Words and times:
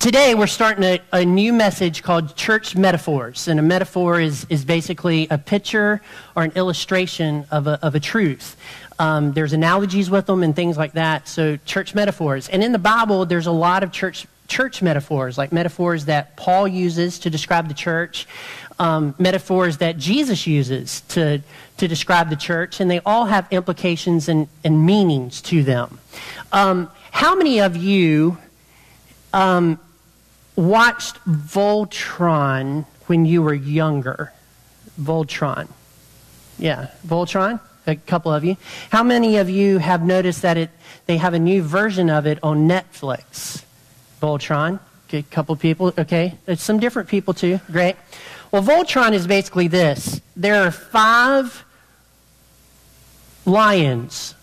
Today, 0.00 0.34
we're 0.34 0.46
starting 0.46 0.82
a, 0.82 0.98
a, 1.12 1.26
new 1.26 1.52
message 1.52 2.02
called 2.02 2.34
Church 2.34 2.74
Metaphors. 2.74 3.48
And 3.48 3.60
a 3.60 3.62
metaphor 3.62 4.18
is, 4.18 4.46
is 4.48 4.64
basically 4.64 5.28
a 5.28 5.36
picture 5.36 6.00
or 6.34 6.42
an 6.42 6.52
illustration 6.54 7.44
of 7.50 7.66
a, 7.66 7.78
of 7.84 7.94
a 7.94 8.00
truth. 8.00 8.56
Um, 8.98 9.34
there's 9.34 9.52
analogies 9.52 10.08
with 10.08 10.24
them 10.24 10.42
and 10.42 10.56
things 10.56 10.78
like 10.78 10.94
that. 10.94 11.28
So, 11.28 11.58
church 11.66 11.94
metaphors. 11.94 12.48
And 12.48 12.64
in 12.64 12.72
the 12.72 12.78
Bible, 12.78 13.26
there's 13.26 13.46
a 13.46 13.52
lot 13.52 13.82
of 13.82 13.92
church, 13.92 14.26
church 14.48 14.80
metaphors, 14.80 15.36
like 15.36 15.52
metaphors 15.52 16.06
that 16.06 16.34
Paul 16.34 16.66
uses 16.66 17.18
to 17.18 17.28
describe 17.28 17.68
the 17.68 17.74
church, 17.74 18.26
um, 18.78 19.14
metaphors 19.18 19.76
that 19.78 19.98
Jesus 19.98 20.46
uses 20.46 21.02
to, 21.08 21.42
to 21.76 21.86
describe 21.86 22.30
the 22.30 22.36
church, 22.36 22.80
and 22.80 22.90
they 22.90 23.00
all 23.04 23.26
have 23.26 23.46
implications 23.50 24.30
and, 24.30 24.48
and 24.64 24.86
meanings 24.86 25.42
to 25.42 25.62
them. 25.62 26.00
Um, 26.52 26.90
how 27.10 27.34
many 27.34 27.60
of 27.60 27.76
you 27.76 28.38
um, 29.34 29.78
watched 30.60 31.16
Voltron 31.24 32.84
when 33.06 33.24
you 33.24 33.42
were 33.42 33.54
younger? 33.54 34.32
Voltron. 35.00 35.68
Yeah, 36.58 36.88
Voltron? 37.06 37.60
A 37.86 37.96
couple 37.96 38.32
of 38.32 38.44
you. 38.44 38.56
How 38.90 39.02
many 39.02 39.38
of 39.38 39.48
you 39.48 39.78
have 39.78 40.04
noticed 40.04 40.42
that 40.42 40.56
it, 40.56 40.70
they 41.06 41.16
have 41.16 41.32
a 41.34 41.38
new 41.38 41.62
version 41.62 42.10
of 42.10 42.26
it 42.26 42.38
on 42.42 42.68
Netflix? 42.68 43.64
Voltron. 44.20 44.78
A 45.12 45.22
couple 45.22 45.56
people. 45.56 45.92
Okay. 45.98 46.36
There's 46.44 46.62
some 46.62 46.78
different 46.78 47.08
people 47.08 47.34
too. 47.34 47.58
Great. 47.72 47.96
Well, 48.52 48.62
Voltron 48.62 49.12
is 49.12 49.26
basically 49.26 49.66
this 49.66 50.20
there 50.36 50.62
are 50.62 50.70
five 50.70 51.64
lions, 53.44 54.34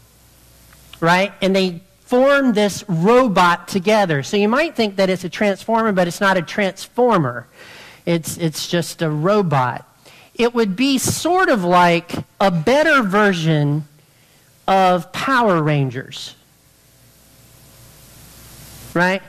right? 0.99 1.31
And 1.41 1.55
they 1.55 1.81
form 2.07 2.53
this 2.53 2.85
robot 2.87 3.67
together. 3.67 4.23
So 4.23 4.37
you 4.37 4.47
might 4.47 4.75
think 4.75 4.95
that 4.95 5.09
it's 5.09 5.25
a 5.25 5.29
transformer, 5.29 5.91
but 5.91 6.07
it's 6.07 6.21
not 6.21 6.37
a 6.37 6.41
transformer. 6.41 7.47
It's, 8.05 8.37
it's 8.37 8.67
just 8.67 9.01
a 9.01 9.09
robot. 9.09 9.85
It 10.33 10.53
would 10.55 10.77
be 10.77 10.99
sort 10.99 11.49
of 11.49 11.65
like 11.65 12.13
a 12.39 12.49
better 12.49 13.03
version 13.03 13.83
of 14.67 15.11
Power 15.11 15.61
Rangers. 15.61 16.35
Right? 18.93 19.21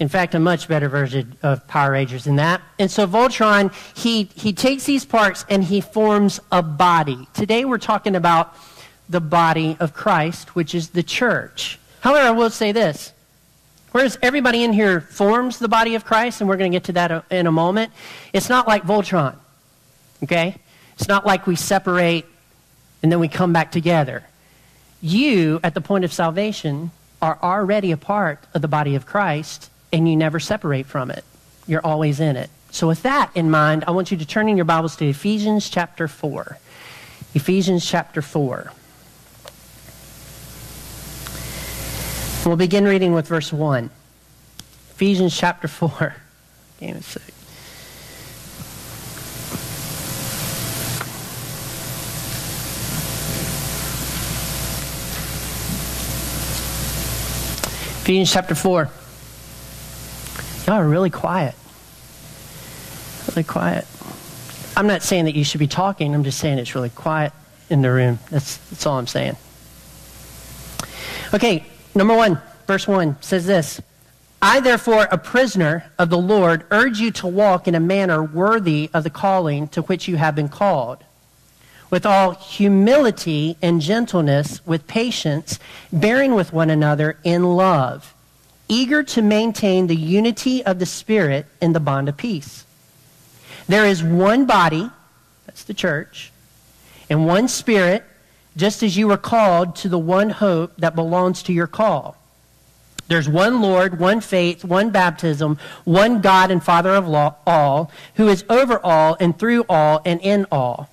In 0.00 0.08
fact, 0.08 0.34
a 0.34 0.40
much 0.40 0.66
better 0.66 0.88
version 0.88 1.36
of 1.44 1.66
Power 1.68 1.92
Rangers 1.92 2.24
than 2.24 2.36
that. 2.36 2.60
And 2.80 2.90
so 2.90 3.06
Voltron, 3.06 3.72
he, 3.96 4.24
he 4.34 4.52
takes 4.52 4.84
these 4.84 5.04
parts 5.04 5.44
and 5.48 5.62
he 5.62 5.80
forms 5.80 6.40
a 6.50 6.62
body. 6.62 7.28
Today 7.34 7.64
we're 7.64 7.78
talking 7.78 8.16
about 8.16 8.54
the 9.08 9.20
body 9.20 9.76
of 9.78 9.94
Christ, 9.94 10.56
which 10.56 10.74
is 10.74 10.90
the 10.90 11.04
church. 11.04 11.78
However, 12.00 12.28
I 12.28 12.30
will 12.30 12.50
say 12.50 12.72
this. 12.72 13.12
Whereas 13.92 14.18
everybody 14.20 14.62
in 14.62 14.72
here 14.72 15.00
forms 15.00 15.58
the 15.58 15.68
body 15.68 15.94
of 15.94 16.04
Christ, 16.04 16.40
and 16.40 16.48
we're 16.48 16.58
going 16.58 16.70
to 16.70 16.76
get 16.76 16.84
to 16.84 16.92
that 16.92 17.10
uh, 17.10 17.22
in 17.30 17.46
a 17.46 17.52
moment, 17.52 17.92
it's 18.32 18.48
not 18.48 18.68
like 18.68 18.84
Voltron. 18.84 19.36
Okay? 20.22 20.56
It's 20.94 21.08
not 21.08 21.24
like 21.24 21.46
we 21.46 21.56
separate 21.56 22.26
and 23.02 23.12
then 23.12 23.20
we 23.20 23.28
come 23.28 23.52
back 23.52 23.70
together. 23.70 24.24
You, 25.00 25.60
at 25.62 25.74
the 25.74 25.80
point 25.80 26.04
of 26.04 26.12
salvation, 26.12 26.90
are 27.22 27.38
already 27.42 27.92
a 27.92 27.96
part 27.96 28.40
of 28.54 28.62
the 28.62 28.68
body 28.68 28.94
of 28.96 29.06
Christ, 29.06 29.70
and 29.92 30.08
you 30.08 30.16
never 30.16 30.40
separate 30.40 30.86
from 30.86 31.10
it. 31.10 31.24
You're 31.66 31.84
always 31.84 32.20
in 32.20 32.36
it. 32.36 32.50
So, 32.70 32.86
with 32.88 33.02
that 33.02 33.30
in 33.34 33.50
mind, 33.50 33.84
I 33.86 33.92
want 33.92 34.10
you 34.10 34.16
to 34.16 34.26
turn 34.26 34.48
in 34.48 34.56
your 34.56 34.64
Bibles 34.64 34.96
to 34.96 35.08
Ephesians 35.08 35.70
chapter 35.70 36.08
4. 36.08 36.58
Ephesians 37.34 37.88
chapter 37.88 38.22
4. 38.22 38.72
We'll 42.46 42.54
begin 42.54 42.84
reading 42.84 43.12
with 43.12 43.26
verse 43.26 43.52
1. 43.52 43.90
Ephesians 44.90 45.36
chapter 45.36 45.66
4. 45.66 46.14
Game 46.78 46.94
of 46.94 47.04
six. 47.04 47.26
Ephesians 58.02 58.32
chapter 58.32 58.54
4. 58.54 58.90
Y'all 60.68 60.76
are 60.76 60.88
really 60.88 61.10
quiet. 61.10 61.56
Really 63.26 63.42
quiet. 63.42 63.88
I'm 64.76 64.86
not 64.86 65.02
saying 65.02 65.24
that 65.24 65.34
you 65.34 65.42
should 65.42 65.58
be 65.58 65.66
talking, 65.66 66.14
I'm 66.14 66.22
just 66.22 66.38
saying 66.38 66.58
it's 66.60 66.76
really 66.76 66.90
quiet 66.90 67.32
in 67.68 67.82
the 67.82 67.90
room. 67.90 68.20
That's, 68.30 68.58
that's 68.70 68.86
all 68.86 69.00
I'm 69.00 69.08
saying. 69.08 69.34
Okay, 71.34 71.66
Number 71.96 72.14
one, 72.14 72.42
verse 72.66 72.86
1 72.86 73.16
says 73.22 73.46
this 73.46 73.80
I, 74.42 74.60
therefore, 74.60 75.08
a 75.10 75.16
prisoner 75.16 75.90
of 75.98 76.10
the 76.10 76.18
Lord, 76.18 76.64
urge 76.70 77.00
you 77.00 77.10
to 77.12 77.26
walk 77.26 77.66
in 77.66 77.74
a 77.74 77.80
manner 77.80 78.22
worthy 78.22 78.90
of 78.92 79.02
the 79.02 79.10
calling 79.10 79.68
to 79.68 79.80
which 79.82 80.06
you 80.06 80.18
have 80.18 80.34
been 80.34 80.50
called, 80.50 80.98
with 81.88 82.04
all 82.04 82.32
humility 82.32 83.56
and 83.62 83.80
gentleness, 83.80 84.64
with 84.66 84.86
patience, 84.86 85.58
bearing 85.90 86.34
with 86.34 86.52
one 86.52 86.68
another 86.68 87.16
in 87.24 87.56
love, 87.56 88.14
eager 88.68 89.02
to 89.02 89.22
maintain 89.22 89.86
the 89.86 89.96
unity 89.96 90.62
of 90.66 90.78
the 90.78 90.86
Spirit 90.86 91.46
in 91.62 91.72
the 91.72 91.80
bond 91.80 92.10
of 92.10 92.18
peace. 92.18 92.66
There 93.68 93.86
is 93.86 94.02
one 94.02 94.44
body, 94.44 94.90
that's 95.46 95.64
the 95.64 95.74
church, 95.74 96.30
and 97.08 97.26
one 97.26 97.48
Spirit 97.48 98.04
just 98.56 98.82
as 98.82 98.96
you 98.96 99.08
were 99.08 99.16
called 99.16 99.76
to 99.76 99.88
the 99.88 99.98
one 99.98 100.30
hope 100.30 100.76
that 100.78 100.94
belongs 100.94 101.42
to 101.44 101.52
your 101.52 101.66
call. 101.66 102.16
There's 103.08 103.28
one 103.28 103.60
Lord, 103.60 104.00
one 104.00 104.20
faith, 104.20 104.64
one 104.64 104.90
baptism, 104.90 105.58
one 105.84 106.20
God 106.20 106.50
and 106.50 106.62
Father 106.62 106.90
of 106.90 107.08
all, 107.46 107.90
who 108.14 108.28
is 108.28 108.44
over 108.48 108.80
all 108.84 109.16
and 109.20 109.38
through 109.38 109.64
all 109.68 110.02
and 110.04 110.20
in 110.20 110.46
all. 110.50 110.90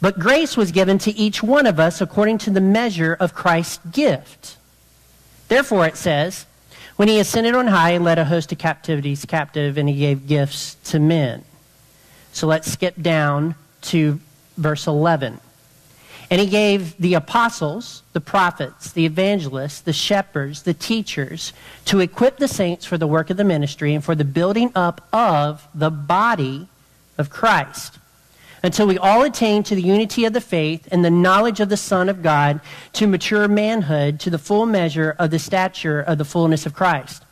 But 0.00 0.20
grace 0.20 0.56
was 0.56 0.70
given 0.70 0.98
to 0.98 1.16
each 1.16 1.42
one 1.42 1.66
of 1.66 1.80
us 1.80 2.00
according 2.00 2.38
to 2.38 2.50
the 2.50 2.60
measure 2.60 3.16
of 3.18 3.34
Christ's 3.34 3.78
gift. 3.90 4.56
Therefore, 5.48 5.86
it 5.86 5.96
says, 5.96 6.46
when 6.94 7.08
he 7.08 7.18
ascended 7.18 7.54
on 7.54 7.68
high 7.68 7.92
and 7.92 8.04
led 8.04 8.18
a 8.18 8.24
host 8.24 8.52
of 8.52 8.58
captivities 8.58 9.24
captive, 9.24 9.78
and 9.78 9.88
he 9.88 9.96
gave 9.96 10.26
gifts 10.26 10.76
to 10.84 10.98
men. 10.98 11.44
So 12.32 12.46
let's 12.46 12.70
skip 12.70 13.00
down 13.00 13.54
to 13.82 14.20
verse 14.56 14.86
11. 14.86 15.40
And 16.30 16.40
he 16.40 16.46
gave 16.46 16.96
the 16.98 17.14
apostles, 17.14 18.02
the 18.12 18.20
prophets, 18.20 18.92
the 18.92 19.06
evangelists, 19.06 19.80
the 19.80 19.94
shepherds, 19.94 20.62
the 20.62 20.74
teachers 20.74 21.54
to 21.86 22.00
equip 22.00 22.36
the 22.36 22.48
saints 22.48 22.84
for 22.84 22.98
the 22.98 23.06
work 23.06 23.30
of 23.30 23.38
the 23.38 23.44
ministry 23.44 23.94
and 23.94 24.04
for 24.04 24.14
the 24.14 24.24
building 24.24 24.70
up 24.74 25.06
of 25.12 25.66
the 25.74 25.90
body 25.90 26.68
of 27.16 27.30
Christ. 27.30 27.98
Until 28.62 28.86
we 28.86 28.98
all 28.98 29.22
attain 29.22 29.62
to 29.62 29.74
the 29.74 29.82
unity 29.82 30.24
of 30.24 30.32
the 30.32 30.40
faith 30.40 30.86
and 30.90 31.04
the 31.04 31.10
knowledge 31.10 31.60
of 31.60 31.68
the 31.68 31.76
Son 31.76 32.08
of 32.08 32.22
God 32.22 32.60
to 32.94 33.06
mature 33.06 33.48
manhood 33.48 34.20
to 34.20 34.30
the 34.30 34.38
full 34.38 34.66
measure 34.66 35.14
of 35.18 35.30
the 35.30 35.38
stature 35.38 36.00
of 36.00 36.18
the 36.18 36.24
fullness 36.24 36.66
of 36.66 36.74
Christ 36.74 37.22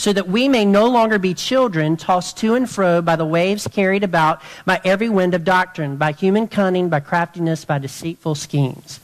so 0.00 0.14
that 0.14 0.28
we 0.28 0.48
may 0.48 0.64
no 0.64 0.86
longer 0.86 1.18
be 1.18 1.34
children 1.34 1.94
tossed 1.94 2.38
to 2.38 2.54
and 2.54 2.70
fro 2.70 3.02
by 3.02 3.16
the 3.16 3.26
waves 3.26 3.68
carried 3.70 4.02
about 4.02 4.40
by 4.64 4.80
every 4.82 5.10
wind 5.10 5.34
of 5.34 5.44
doctrine, 5.44 5.98
by 5.98 6.10
human 6.10 6.48
cunning, 6.48 6.88
by 6.88 6.98
craftiness, 6.98 7.66
by 7.66 7.76
deceitful 7.76 8.34
schemes. 8.34 8.98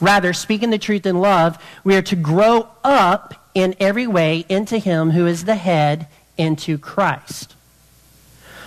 Rather, 0.00 0.32
speaking 0.32 0.70
the 0.70 0.78
truth 0.78 1.04
in 1.04 1.20
love, 1.20 1.60
we 1.82 1.96
are 1.96 2.02
to 2.02 2.14
grow 2.14 2.68
up 2.84 3.50
in 3.54 3.74
every 3.80 4.06
way 4.06 4.44
into 4.48 4.78
Him 4.78 5.10
who 5.10 5.26
is 5.26 5.46
the 5.46 5.56
head, 5.56 6.06
into 6.38 6.78
Christ, 6.78 7.56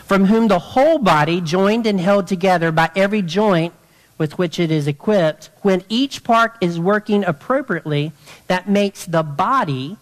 from 0.03 0.25
whom 0.25 0.49
the 0.49 0.59
whole 0.59 0.97
body, 0.97 1.39
joined 1.39 1.87
and 1.87 2.01
held 2.01 2.27
together 2.27 2.73
by 2.73 2.91
every 2.93 3.21
joint 3.21 3.73
with 4.17 4.37
which 4.37 4.59
it 4.59 4.69
is 4.69 4.85
equipped, 4.85 5.49
when 5.61 5.85
each 5.87 6.25
part 6.25 6.57
is 6.59 6.77
working 6.77 7.23
appropriately, 7.23 8.11
that 8.47 8.67
makes 8.67 9.05
the 9.05 9.23
body 9.23 9.95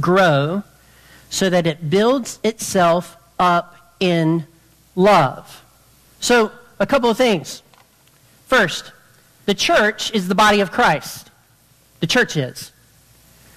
grow 0.00 0.62
so 1.30 1.50
that 1.50 1.66
it 1.66 1.90
builds 1.90 2.38
itself 2.42 3.16
up 3.38 3.94
in 4.00 4.46
love. 4.94 5.64
So, 6.20 6.52
a 6.78 6.86
couple 6.86 7.10
of 7.10 7.16
things. 7.16 7.62
First, 8.46 8.92
the 9.46 9.54
church 9.54 10.12
is 10.12 10.28
the 10.28 10.34
body 10.34 10.60
of 10.60 10.70
Christ. 10.70 11.30
The 12.00 12.06
church 12.06 12.36
is. 12.36 12.72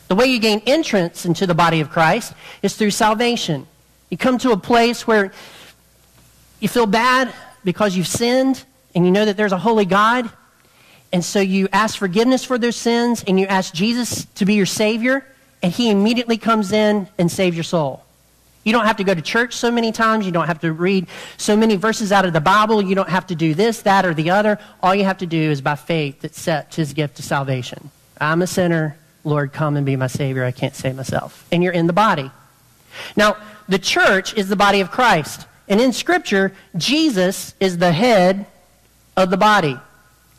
The 0.07 0.15
way 0.15 0.25
you 0.25 0.39
gain 0.39 0.61
entrance 0.65 1.25
into 1.25 1.45
the 1.45 1.53
body 1.53 1.81
of 1.81 1.89
Christ 1.89 2.33
is 2.63 2.75
through 2.75 2.91
salvation. 2.91 3.67
You 4.09 4.17
come 4.17 4.37
to 4.39 4.51
a 4.51 4.57
place 4.57 5.05
where 5.05 5.31
you 6.59 6.67
feel 6.67 6.87
bad 6.87 7.33
because 7.63 7.95
you've 7.95 8.07
sinned 8.07 8.63
and 8.95 9.05
you 9.05 9.11
know 9.11 9.25
that 9.25 9.37
there's 9.37 9.51
a 9.51 9.57
holy 9.57 9.85
God. 9.85 10.29
And 11.11 11.23
so 11.23 11.39
you 11.39 11.67
ask 11.71 11.97
forgiveness 11.97 12.43
for 12.43 12.57
those 12.57 12.75
sins 12.75 13.23
and 13.27 13.39
you 13.39 13.45
ask 13.45 13.73
Jesus 13.73 14.25
to 14.35 14.45
be 14.45 14.55
your 14.55 14.65
Savior 14.65 15.25
and 15.61 15.71
he 15.71 15.89
immediately 15.89 16.37
comes 16.37 16.71
in 16.71 17.07
and 17.17 17.31
saves 17.31 17.55
your 17.55 17.63
soul. 17.63 18.03
You 18.63 18.73
don't 18.73 18.85
have 18.85 18.97
to 18.97 19.03
go 19.03 19.13
to 19.13 19.21
church 19.21 19.53
so 19.53 19.71
many 19.71 19.91
times. 19.91 20.25
You 20.25 20.31
don't 20.31 20.47
have 20.47 20.59
to 20.61 20.73
read 20.73 21.07
so 21.37 21.55
many 21.55 21.75
verses 21.75 22.11
out 22.11 22.25
of 22.25 22.33
the 22.33 22.41
Bible. 22.41 22.81
You 22.81 22.93
don't 22.93 23.09
have 23.09 23.27
to 23.27 23.35
do 23.35 23.53
this, 23.53 23.81
that, 23.83 24.05
or 24.05 24.13
the 24.13 24.29
other. 24.29 24.59
All 24.83 24.93
you 24.93 25.05
have 25.05 25.19
to 25.19 25.25
do 25.25 25.39
is 25.39 25.61
by 25.61 25.75
faith 25.75 26.23
accept 26.23 26.75
his 26.75 26.93
gift 26.93 27.19
of 27.19 27.25
salvation. 27.25 27.89
I'm 28.19 28.41
a 28.41 28.47
sinner. 28.47 28.97
Lord, 29.23 29.53
come 29.53 29.75
and 29.77 29.85
be 29.85 29.95
my 29.95 30.07
Savior. 30.07 30.43
I 30.43 30.51
can't 30.51 30.75
save 30.75 30.95
myself. 30.95 31.47
And 31.51 31.63
you're 31.63 31.73
in 31.73 31.87
the 31.87 31.93
body. 31.93 32.29
Now, 33.15 33.37
the 33.67 33.79
church 33.79 34.33
is 34.33 34.49
the 34.49 34.55
body 34.55 34.81
of 34.81 34.91
Christ. 34.91 35.47
And 35.67 35.79
in 35.79 35.93
Scripture, 35.93 36.53
Jesus 36.75 37.53
is 37.59 37.77
the 37.77 37.91
head 37.91 38.45
of 39.15 39.29
the 39.29 39.37
body. 39.37 39.77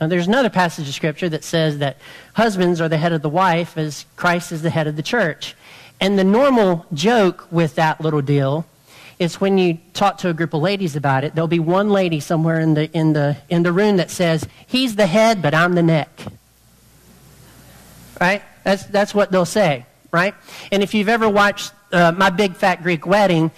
Now, 0.00 0.06
there's 0.06 0.29
another 0.29 0.49
passage 0.49 0.88
of 0.88 0.94
Scripture 0.94 1.29
that 1.29 1.44
says 1.44 1.79
that 1.79 1.99
husbands 2.32 2.81
are 2.81 2.88
the 2.88 2.97
head 2.97 3.12
of 3.12 3.20
the 3.20 3.29
wife 3.29 3.76
as 3.76 4.06
Christ 4.17 4.50
is 4.50 4.62
the 4.62 4.70
head 4.70 4.87
of 4.87 4.97
the 4.97 5.02
church. 5.02 5.55
And 6.00 6.19
the 6.19 6.25
normal 6.25 6.87
joke 6.94 7.47
with 7.50 7.75
that 7.75 8.00
little 8.00 8.23
deal 8.23 8.64
is 9.19 9.38
when 9.38 9.58
you 9.58 9.79
talk 9.93 10.17
to 10.19 10.31
a 10.31 10.32
group 10.32 10.55
of 10.55 10.62
ladies 10.62 10.97
about 10.97 11.25
it, 11.25 11.35
there'll 11.35 11.47
be 11.47 11.58
one 11.58 11.91
lady 11.91 12.20
somewhere 12.20 12.58
in 12.58 12.73
the, 12.73 12.91
in 12.93 13.12
the, 13.12 13.37
in 13.50 13.62
the 13.62 13.73
room 13.73 13.99
that 13.99 14.11
says, 14.11 14.49
He's 14.67 14.97
the 14.97 15.06
head, 15.06 15.43
but 15.43 15.52
I'm 15.52 15.75
the 15.75 15.82
neck. 15.82 16.08
Right? 18.19 18.43
That's, 18.64 18.85
that's 18.87 19.14
what 19.14 19.31
they'll 19.31 19.44
say, 19.44 19.85
right? 20.11 20.35
And 20.73 20.82
if 20.82 20.94
you've 20.94 21.11
ever 21.11 21.29
watched 21.29 21.73
uh, 21.93 22.12
My 22.12 22.31
Big 22.31 22.55
Fat 22.55 22.82
Greek 22.82 23.06
Wedding, 23.06 23.50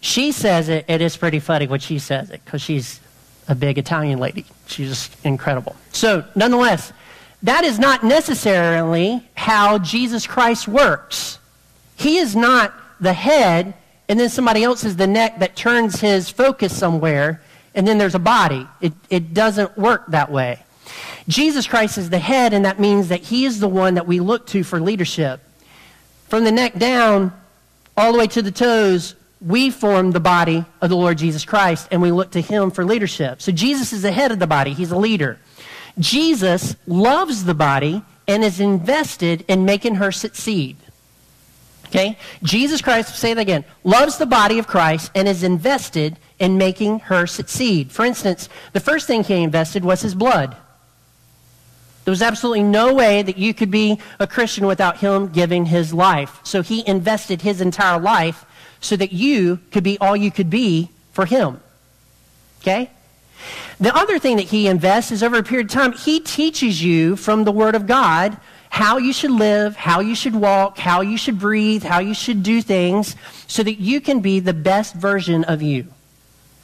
she 0.00 0.32
says 0.32 0.68
it, 0.68 0.84
it 0.88 1.00
is 1.00 1.16
pretty 1.16 1.38
funny 1.38 1.68
when 1.68 1.80
she 1.80 2.00
says 2.00 2.30
it 2.30 2.44
because 2.44 2.62
she's 2.62 3.00
a 3.46 3.54
big 3.54 3.78
Italian 3.78 4.18
lady. 4.18 4.46
She's 4.66 4.88
just 4.88 5.24
incredible. 5.24 5.76
So, 5.92 6.24
nonetheless, 6.34 6.92
that 7.42 7.64
is 7.64 7.78
not 7.78 8.02
necessarily 8.02 9.22
how 9.34 9.78
Jesus 9.78 10.26
Christ 10.26 10.66
works. 10.66 11.38
He 11.96 12.18
is 12.18 12.34
not 12.34 12.74
the 13.00 13.12
head, 13.12 13.74
and 14.08 14.18
then 14.18 14.28
somebody 14.28 14.64
else 14.64 14.84
is 14.84 14.96
the 14.96 15.06
neck 15.06 15.38
that 15.40 15.54
turns 15.54 16.00
his 16.00 16.30
focus 16.30 16.76
somewhere, 16.76 17.42
and 17.74 17.86
then 17.86 17.98
there's 17.98 18.14
a 18.14 18.20
body. 18.20 18.66
It, 18.80 18.92
it 19.10 19.34
doesn't 19.34 19.76
work 19.76 20.06
that 20.08 20.30
way. 20.30 20.60
Jesus 21.28 21.66
Christ 21.66 21.98
is 21.98 22.10
the 22.10 22.18
head, 22.18 22.52
and 22.52 22.64
that 22.64 22.78
means 22.78 23.08
that 23.08 23.20
he 23.20 23.44
is 23.44 23.60
the 23.60 23.68
one 23.68 23.94
that 23.94 24.06
we 24.06 24.20
look 24.20 24.46
to 24.48 24.62
for 24.64 24.80
leadership. 24.80 25.40
From 26.28 26.44
the 26.44 26.52
neck 26.52 26.78
down, 26.78 27.32
all 27.96 28.12
the 28.12 28.18
way 28.18 28.26
to 28.28 28.42
the 28.42 28.50
toes, 28.50 29.14
we 29.44 29.70
form 29.70 30.12
the 30.12 30.20
body 30.20 30.64
of 30.80 30.88
the 30.88 30.96
Lord 30.96 31.18
Jesus 31.18 31.44
Christ, 31.44 31.88
and 31.90 32.00
we 32.00 32.10
look 32.10 32.30
to 32.32 32.40
him 32.40 32.70
for 32.70 32.84
leadership. 32.84 33.42
So 33.42 33.52
Jesus 33.52 33.92
is 33.92 34.02
the 34.02 34.12
head 34.12 34.32
of 34.32 34.38
the 34.38 34.46
body, 34.46 34.72
he's 34.72 34.90
a 34.90 34.96
leader. 34.96 35.38
Jesus 35.98 36.74
loves 36.86 37.44
the 37.44 37.54
body 37.54 38.02
and 38.26 38.42
is 38.42 38.58
invested 38.58 39.44
in 39.46 39.64
making 39.64 39.96
her 39.96 40.10
succeed. 40.10 40.76
Okay? 41.86 42.18
Jesus 42.42 42.80
Christ, 42.80 43.14
say 43.14 43.34
that 43.34 43.40
again, 43.40 43.64
loves 43.84 44.18
the 44.18 44.26
body 44.26 44.58
of 44.58 44.66
Christ 44.66 45.12
and 45.14 45.28
is 45.28 45.44
invested 45.44 46.18
in 46.38 46.58
making 46.58 47.00
her 47.00 47.26
succeed. 47.26 47.92
For 47.92 48.04
instance, 48.04 48.48
the 48.72 48.80
first 48.80 49.06
thing 49.06 49.22
he 49.22 49.42
invested 49.42 49.84
was 49.84 50.00
his 50.00 50.14
blood. 50.14 50.56
There 52.04 52.12
was 52.12 52.22
absolutely 52.22 52.64
no 52.64 52.92
way 52.92 53.22
that 53.22 53.38
you 53.38 53.54
could 53.54 53.70
be 53.70 54.00
a 54.18 54.26
Christian 54.26 54.66
without 54.66 54.98
him 54.98 55.28
giving 55.28 55.66
his 55.66 55.94
life. 55.94 56.40
So 56.42 56.62
he 56.62 56.86
invested 56.86 57.42
his 57.42 57.60
entire 57.60 58.00
life 58.00 58.44
so 58.84 58.96
that 58.96 59.12
you 59.12 59.58
could 59.70 59.82
be 59.82 59.96
all 59.98 60.14
you 60.14 60.30
could 60.30 60.50
be 60.50 60.90
for 61.12 61.24
him. 61.24 61.60
Okay? 62.60 62.90
The 63.80 63.94
other 63.96 64.18
thing 64.18 64.36
that 64.36 64.46
he 64.46 64.68
invests 64.68 65.10
is 65.10 65.22
over 65.22 65.38
a 65.38 65.42
period 65.42 65.66
of 65.66 65.72
time, 65.72 65.92
he 65.92 66.20
teaches 66.20 66.84
you 66.84 67.16
from 67.16 67.44
the 67.44 67.52
Word 67.52 67.74
of 67.74 67.86
God 67.86 68.36
how 68.68 68.98
you 68.98 69.12
should 69.12 69.30
live, 69.30 69.74
how 69.76 70.00
you 70.00 70.14
should 70.14 70.34
walk, 70.34 70.78
how 70.78 71.00
you 71.00 71.16
should 71.16 71.38
breathe, 71.38 71.82
how 71.82 72.00
you 72.00 72.12
should 72.12 72.42
do 72.42 72.60
things 72.60 73.16
so 73.46 73.62
that 73.62 73.74
you 73.74 74.00
can 74.00 74.20
be 74.20 74.38
the 74.40 74.52
best 74.52 74.94
version 74.94 75.44
of 75.44 75.62
you. 75.62 75.86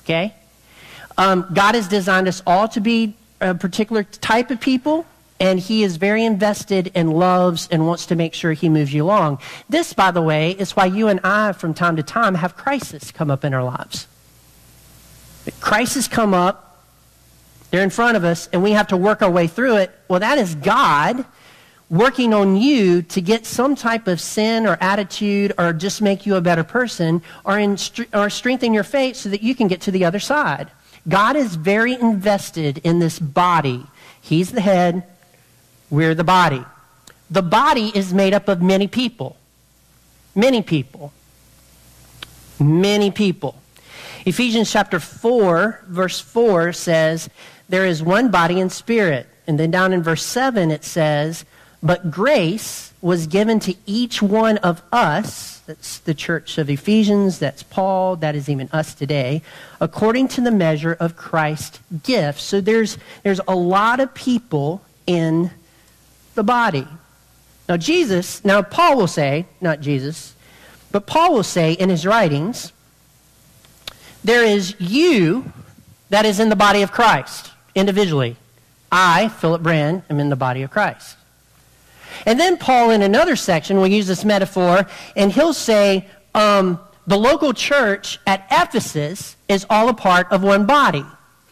Okay? 0.03 0.35
Um, 1.17 1.47
God 1.53 1.75
has 1.75 1.89
designed 1.89 2.29
us 2.29 2.43
all 2.47 2.69
to 2.69 2.81
be 2.81 3.15
a 3.41 3.55
particular 3.55 4.03
type 4.03 4.51
of 4.51 4.61
people 4.61 5.07
and 5.41 5.59
he 5.59 5.83
is 5.83 5.97
very 5.97 6.25
invested 6.25 6.93
and 6.95 7.13
loves 7.13 7.67
and 7.73 7.87
wants 7.87 8.07
to 8.07 8.15
make 8.15 8.35
sure 8.35 8.53
he 8.53 8.69
moves 8.69 8.93
you 8.93 9.03
along. 9.05 9.39
This, 9.69 9.95
by 9.95 10.11
the 10.11 10.21
way, 10.21 10.51
is 10.51 10.77
why 10.77 10.85
you 10.85 11.09
and 11.09 11.19
I, 11.25 11.53
from 11.53 11.73
time 11.73 11.97
to 11.97 12.03
time, 12.03 12.35
have 12.35 12.57
crises 12.57 13.11
come 13.11 13.31
up 13.31 13.45
in 13.45 13.55
our 13.55 13.65
lives. 13.65 14.07
Crises 15.61 16.07
come 16.07 16.35
up, 16.35 16.85
they're 17.71 17.83
in 17.83 17.91
front 17.91 18.19
of 18.19 18.25
us, 18.25 18.49
and 18.53 18.63
we 18.63 18.73
have 18.73 18.89
to 18.89 18.97
work 18.97 19.23
our 19.23 19.31
way 19.31 19.47
through 19.47 19.77
it. 19.77 19.91
Well, 20.09 20.21
that 20.21 20.37
is 20.37 20.55
God 20.57 21.25
working 21.89 22.35
on 22.35 22.57
you 22.57 23.03
to 23.03 23.21
get 23.21 23.47
some 23.47 23.75
type 23.75 24.07
of 24.07 24.21
sin 24.21 24.67
or 24.67 24.77
attitude 24.81 25.53
or 25.59 25.73
just 25.73 26.03
make 26.03 26.27
you 26.27 26.37
a 26.37 26.41
better 26.41 26.63
person 26.63 27.23
or, 27.45 27.59
in, 27.59 27.77
or 28.13 28.31
strengthen 28.31 28.75
your 28.75 28.85
faith 28.85 29.17
so 29.17 29.29
that 29.29 29.43
you 29.43 29.55
can 29.55 29.67
get 29.67 29.81
to 29.81 29.91
the 29.91 30.05
other 30.05 30.21
side. 30.21 30.71
God 31.09 31.35
is 31.35 31.57
very 31.57 31.95
invested 31.95 32.79
in 32.79 32.99
this 32.99 33.19
body. 33.19 33.87
He's 34.21 34.53
the 34.53 34.61
head, 34.61 35.05
we're 35.91 36.15
the 36.15 36.25
body. 36.25 36.65
The 37.31 37.43
body 37.43 37.93
is 37.95 38.15
made 38.15 38.33
up 38.33 38.49
of 38.49 38.63
many 38.63 38.87
people. 38.87 39.37
Many 40.35 40.63
people. 40.63 41.13
Many 42.59 43.11
people. 43.11 43.57
Ephesians 44.27 44.71
chapter 44.71 45.01
4, 45.01 45.85
verse 45.87 46.21
4 46.21 46.73
says, 46.73 47.29
There 47.69 47.87
is 47.87 48.03
one 48.03 48.31
body 48.31 48.61
and 48.61 48.71
spirit. 48.71 49.27
And 49.47 49.59
then 49.59 49.71
down 49.71 49.93
in 49.93 50.03
verse 50.03 50.25
7, 50.25 50.71
it 50.71 50.85
says, 50.85 51.45
But 51.83 52.11
grace 52.11 52.93
was 53.01 53.27
given 53.27 53.59
to 53.61 53.75
each 53.87 54.21
one 54.21 54.59
of 54.59 54.83
us, 54.93 55.61
that's 55.61 55.99
the 55.99 56.15
church 56.15 56.59
of 56.59 56.69
Ephesians, 56.69 57.39
that's 57.39 57.63
Paul, 57.63 58.17
that 58.17 58.37
is 58.37 58.49
even 58.49 58.69
us 58.73 58.95
today, 58.95 59.43
according 59.81 60.29
to 60.29 60.41
the 60.41 60.51
measure 60.51 60.97
of 61.01 61.17
Christ's 61.17 61.81
gift. 62.03 62.41
So 62.41 62.61
there's, 62.61 62.99
there's 63.23 63.41
a 63.49 63.57
lot 63.57 64.01
of 64.01 64.13
people 64.15 64.83
in 65.07 65.51
the 66.35 66.43
body. 66.43 66.87
Now, 67.69 67.77
Jesus, 67.77 68.45
now 68.45 68.63
Paul 68.63 68.97
will 68.97 69.07
say, 69.07 69.47
not 69.61 69.81
Jesus, 69.81 70.35
but 70.93 71.07
Paul 71.07 71.35
will 71.35 71.43
say 71.45 71.73
in 71.73 71.89
his 71.89 72.05
writings, 72.05 72.73
there 74.25 74.45
is 74.45 74.75
you 74.79 75.53
that 76.11 76.27
is 76.27 76.41
in 76.41 76.49
the 76.49 76.57
body 76.57 76.83
of 76.83 76.93
Christ 76.93 77.53
individually. 77.75 78.37
I, 78.91 79.29
Philip 79.29 79.63
Brand, 79.63 80.03
am 80.11 80.19
in 80.19 80.31
the 80.31 80.37
body 80.37 80.63
of 80.63 80.71
Christ. 80.71 81.17
And 82.27 82.39
then 82.39 82.57
Paul, 82.57 82.91
in 82.91 83.03
another 83.03 83.37
section, 83.37 83.77
will 83.77 83.87
use 83.87 84.07
this 84.07 84.25
metaphor, 84.25 84.87
and 85.17 85.31
he'll 85.31 85.55
say, 85.55 86.07
um, 86.35 86.81
the 87.07 87.17
local 87.17 87.53
church 87.53 88.19
at 88.27 88.47
Ephesus 88.51 89.37
is 89.49 89.65
all 89.71 89.89
a 89.89 89.95
part 89.95 90.31
of 90.33 90.43
one 90.43 90.67
body. 90.67 91.05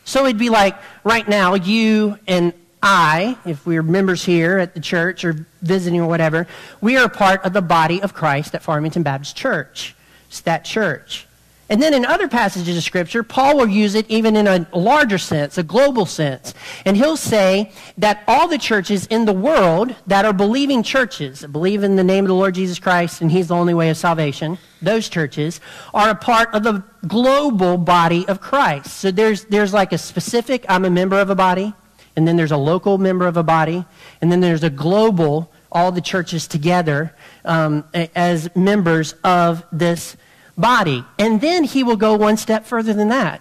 So 0.04 0.24
it'd 0.24 0.38
be 0.38 0.50
like 0.50 0.76
right 1.04 1.26
now, 1.28 1.54
you 1.54 2.18
and 2.26 2.52
I, 2.82 3.36
if 3.44 3.66
we're 3.66 3.82
members 3.82 4.24
here 4.24 4.58
at 4.58 4.74
the 4.74 4.80
church 4.80 5.24
or 5.24 5.46
visiting 5.62 6.00
or 6.00 6.08
whatever, 6.08 6.46
we 6.80 6.96
are 6.96 7.08
part 7.08 7.44
of 7.44 7.52
the 7.52 7.62
body 7.62 8.00
of 8.02 8.14
Christ 8.14 8.54
at 8.54 8.62
Farmington 8.62 9.02
Baptist 9.02 9.36
Church. 9.36 9.94
It's 10.28 10.40
that 10.42 10.64
church. 10.64 11.26
And 11.70 11.82
then 11.82 11.92
in 11.92 12.06
other 12.06 12.28
passages 12.28 12.78
of 12.78 12.82
Scripture, 12.82 13.22
Paul 13.22 13.58
will 13.58 13.68
use 13.68 13.94
it 13.94 14.06
even 14.08 14.36
in 14.36 14.46
a 14.46 14.66
larger 14.72 15.18
sense, 15.18 15.58
a 15.58 15.62
global 15.62 16.06
sense. 16.06 16.54
And 16.86 16.96
he'll 16.96 17.18
say 17.18 17.72
that 17.98 18.22
all 18.26 18.48
the 18.48 18.56
churches 18.56 19.06
in 19.06 19.26
the 19.26 19.34
world 19.34 19.94
that 20.06 20.24
are 20.24 20.32
believing 20.32 20.82
churches, 20.82 21.44
believe 21.44 21.84
in 21.84 21.96
the 21.96 22.04
name 22.04 22.24
of 22.24 22.28
the 22.28 22.34
Lord 22.34 22.54
Jesus 22.54 22.78
Christ 22.78 23.20
and 23.20 23.30
He's 23.30 23.48
the 23.48 23.54
only 23.54 23.74
way 23.74 23.90
of 23.90 23.98
salvation, 23.98 24.56
those 24.80 25.10
churches 25.10 25.60
are 25.92 26.08
a 26.08 26.14
part 26.14 26.54
of 26.54 26.62
the 26.62 26.82
global 27.06 27.76
body 27.76 28.26
of 28.28 28.40
Christ. 28.40 28.96
So 28.96 29.10
there's, 29.10 29.44
there's 29.44 29.74
like 29.74 29.92
a 29.92 29.98
specific, 29.98 30.64
I'm 30.70 30.86
a 30.86 30.90
member 30.90 31.20
of 31.20 31.28
a 31.28 31.34
body 31.34 31.74
and 32.18 32.26
then 32.26 32.34
there's 32.34 32.50
a 32.50 32.56
local 32.56 32.98
member 32.98 33.28
of 33.28 33.36
a 33.36 33.44
body, 33.44 33.84
and 34.20 34.32
then 34.32 34.40
there's 34.40 34.64
a 34.64 34.70
global, 34.70 35.52
all 35.70 35.92
the 35.92 36.00
churches 36.00 36.48
together 36.48 37.14
um, 37.44 37.84
as 37.94 38.50
members 38.56 39.14
of 39.22 39.64
this 39.70 40.16
body. 40.56 41.04
And 41.16 41.40
then 41.40 41.62
he 41.62 41.84
will 41.84 41.94
go 41.94 42.16
one 42.16 42.36
step 42.36 42.66
further 42.66 42.92
than 42.92 43.10
that. 43.10 43.40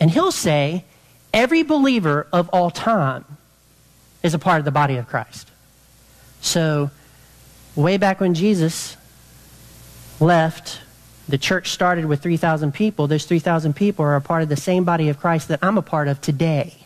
And 0.00 0.10
he'll 0.10 0.32
say, 0.32 0.84
every 1.32 1.62
believer 1.62 2.26
of 2.32 2.48
all 2.48 2.72
time 2.72 3.24
is 4.24 4.34
a 4.34 4.38
part 4.38 4.58
of 4.58 4.64
the 4.64 4.72
body 4.72 4.96
of 4.96 5.06
Christ. 5.06 5.48
So, 6.40 6.90
way 7.76 7.98
back 7.98 8.18
when 8.18 8.34
Jesus 8.34 8.96
left, 10.18 10.80
the 11.28 11.38
church 11.38 11.70
started 11.70 12.06
with 12.06 12.20
3,000 12.20 12.74
people. 12.74 13.06
Those 13.06 13.26
3,000 13.26 13.76
people 13.76 14.04
are 14.04 14.16
a 14.16 14.20
part 14.20 14.42
of 14.42 14.48
the 14.48 14.56
same 14.56 14.82
body 14.82 15.08
of 15.08 15.20
Christ 15.20 15.46
that 15.46 15.60
I'm 15.62 15.78
a 15.78 15.82
part 15.82 16.08
of 16.08 16.20
today. 16.20 16.81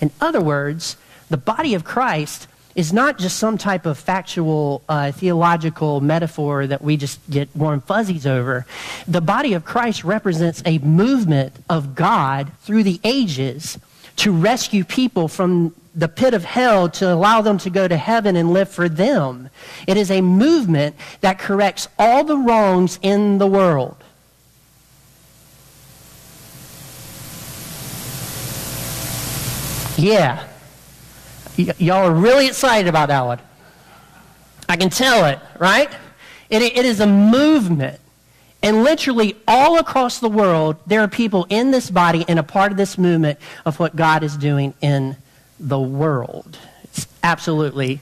In 0.00 0.10
other 0.20 0.40
words, 0.40 0.96
the 1.28 1.36
body 1.36 1.74
of 1.74 1.84
Christ 1.84 2.48
is 2.74 2.92
not 2.92 3.18
just 3.18 3.36
some 3.36 3.58
type 3.58 3.84
of 3.84 3.98
factual 3.98 4.82
uh, 4.88 5.12
theological 5.12 6.00
metaphor 6.00 6.66
that 6.66 6.82
we 6.82 6.96
just 6.96 7.18
get 7.28 7.48
warm 7.54 7.80
fuzzies 7.80 8.26
over. 8.26 8.64
The 9.08 9.20
body 9.20 9.54
of 9.54 9.64
Christ 9.64 10.04
represents 10.04 10.62
a 10.64 10.78
movement 10.78 11.54
of 11.68 11.94
God 11.94 12.52
through 12.62 12.84
the 12.84 13.00
ages 13.02 13.78
to 14.16 14.32
rescue 14.32 14.84
people 14.84 15.28
from 15.28 15.74
the 15.94 16.08
pit 16.08 16.34
of 16.34 16.44
hell 16.44 16.88
to 16.88 17.12
allow 17.12 17.40
them 17.40 17.58
to 17.58 17.70
go 17.70 17.88
to 17.88 17.96
heaven 17.96 18.36
and 18.36 18.52
live 18.52 18.68
for 18.68 18.88
them. 18.88 19.50
It 19.86 19.96
is 19.96 20.10
a 20.10 20.20
movement 20.20 20.94
that 21.20 21.38
corrects 21.38 21.88
all 21.98 22.22
the 22.22 22.36
wrongs 22.36 22.98
in 23.02 23.38
the 23.38 23.46
world. 23.46 23.96
Yeah. 29.98 30.46
Y- 31.58 31.74
y'all 31.78 32.06
are 32.08 32.14
really 32.14 32.46
excited 32.46 32.88
about 32.88 33.08
that 33.08 33.22
one. 33.26 33.38
I 34.68 34.76
can 34.76 34.90
tell 34.90 35.26
it, 35.26 35.38
right? 35.58 35.90
It, 36.48 36.62
it 36.62 36.84
is 36.84 37.00
a 37.00 37.06
movement 37.06 38.00
And 38.62 38.84
literally 38.84 39.36
all 39.48 39.78
across 39.78 40.18
the 40.20 40.28
world, 40.28 40.76
there 40.86 41.00
are 41.00 41.08
people 41.08 41.46
in 41.48 41.70
this 41.70 41.90
body 41.90 42.24
and 42.28 42.38
a 42.38 42.42
part 42.42 42.72
of 42.72 42.76
this 42.78 42.98
movement 42.98 43.38
of 43.64 43.78
what 43.80 43.96
God 43.96 44.22
is 44.22 44.36
doing 44.36 44.74
in 44.82 45.16
the 45.58 45.80
world. 45.80 46.58
It's 46.84 47.06
absolutely 47.22 48.00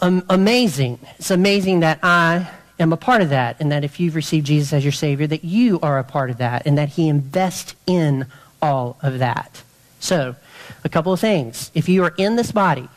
um, 0.00 0.24
amazing. 0.30 1.00
It's 1.18 1.30
amazing 1.32 1.80
that 1.80 1.98
I 2.04 2.48
am 2.78 2.92
a 2.92 2.96
part 2.96 3.20
of 3.20 3.30
that, 3.30 3.56
and 3.60 3.72
that 3.72 3.84
if 3.84 3.98
you've 3.98 4.14
received 4.14 4.46
Jesus 4.46 4.72
as 4.72 4.84
your 4.84 4.92
Savior, 4.92 5.26
that 5.26 5.44
you 5.44 5.80
are 5.80 5.98
a 5.98 6.04
part 6.04 6.30
of 6.30 6.38
that, 6.38 6.66
and 6.66 6.78
that 6.78 6.90
He 6.90 7.08
invests 7.08 7.74
in 7.86 8.26
all 8.62 8.96
of 9.02 9.18
that. 9.18 9.62
So, 9.98 10.36
a 10.84 10.88
couple 10.88 11.12
of 11.12 11.20
things. 11.20 11.70
If 11.74 11.88
you 11.88 12.04
are 12.04 12.14
in 12.16 12.36
this 12.36 12.52
body, 12.52 12.88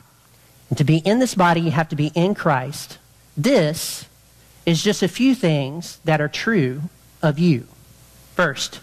and 0.69 0.77
to 0.77 0.83
be 0.83 0.97
in 0.97 1.19
this 1.19 1.35
body, 1.35 1.61
you 1.61 1.71
have 1.71 1.89
to 1.89 1.95
be 1.95 2.11
in 2.15 2.33
Christ. 2.33 2.97
This 3.37 4.05
is 4.65 4.83
just 4.83 5.03
a 5.03 5.07
few 5.07 5.35
things 5.35 5.99
that 6.05 6.21
are 6.21 6.27
true 6.27 6.83
of 7.21 7.37
you. 7.37 7.67
First, 8.35 8.79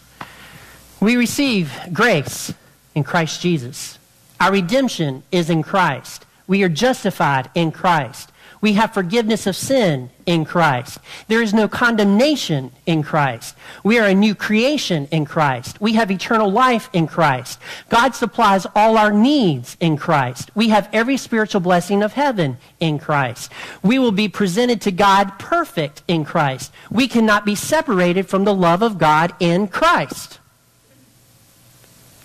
we 1.01 1.17
receive 1.17 1.73
grace 1.93 2.53
in 2.95 3.05
Christ 3.05 3.41
Jesus. 3.41 3.99
Our 4.39 4.53
redemption 4.53 5.23
is 5.33 5.51
in 5.51 5.63
Christ. 5.63 6.27
We 6.47 6.63
are 6.63 6.69
justified 6.69 7.51
in 7.55 7.73
Christ. 7.73 8.30
We 8.61 8.75
have 8.75 8.93
forgiveness 8.93 9.47
of 9.47 9.57
sin 9.57 10.11
in 10.27 10.45
Christ. 10.45 10.99
There 11.29 11.41
is 11.41 11.55
no 11.55 11.67
condemnation 11.67 12.73
in 12.85 13.03
Christ. 13.03 13.57
We 13.83 13.99
are 13.99 14.07
a 14.07 14.15
new 14.15 14.35
creation 14.35 15.09
in 15.11 15.25
Christ. 15.25 15.81
We 15.81 15.95
have 15.95 16.11
eternal 16.11 16.53
life 16.53 16.91
in 16.93 17.07
Christ. 17.07 17.59
God 17.89 18.15
supplies 18.15 18.67
all 18.75 18.99
our 18.99 19.13
needs 19.13 19.79
in 19.81 19.97
Christ. 19.97 20.51
We 20.55 20.69
have 20.69 20.91
every 20.93 21.17
spiritual 21.17 21.63
blessing 21.63 22.03
of 22.03 22.13
heaven 22.13 22.59
in 22.81 22.99
Christ. 22.99 23.51
We 23.83 23.99
will 23.99 24.13
be 24.13 24.29
presented 24.29 24.83
to 24.83 24.93
God 24.93 25.39
perfect 25.39 26.03
in 26.07 26.27
Christ. 26.27 26.71
We 26.91 27.09
cannot 27.09 27.47
be 27.47 27.55
separated 27.55 28.29
from 28.29 28.45
the 28.45 28.55
love 28.55 28.83
of 28.83 28.99
God 28.99 29.33
in 29.41 29.69
Christ. 29.69 30.39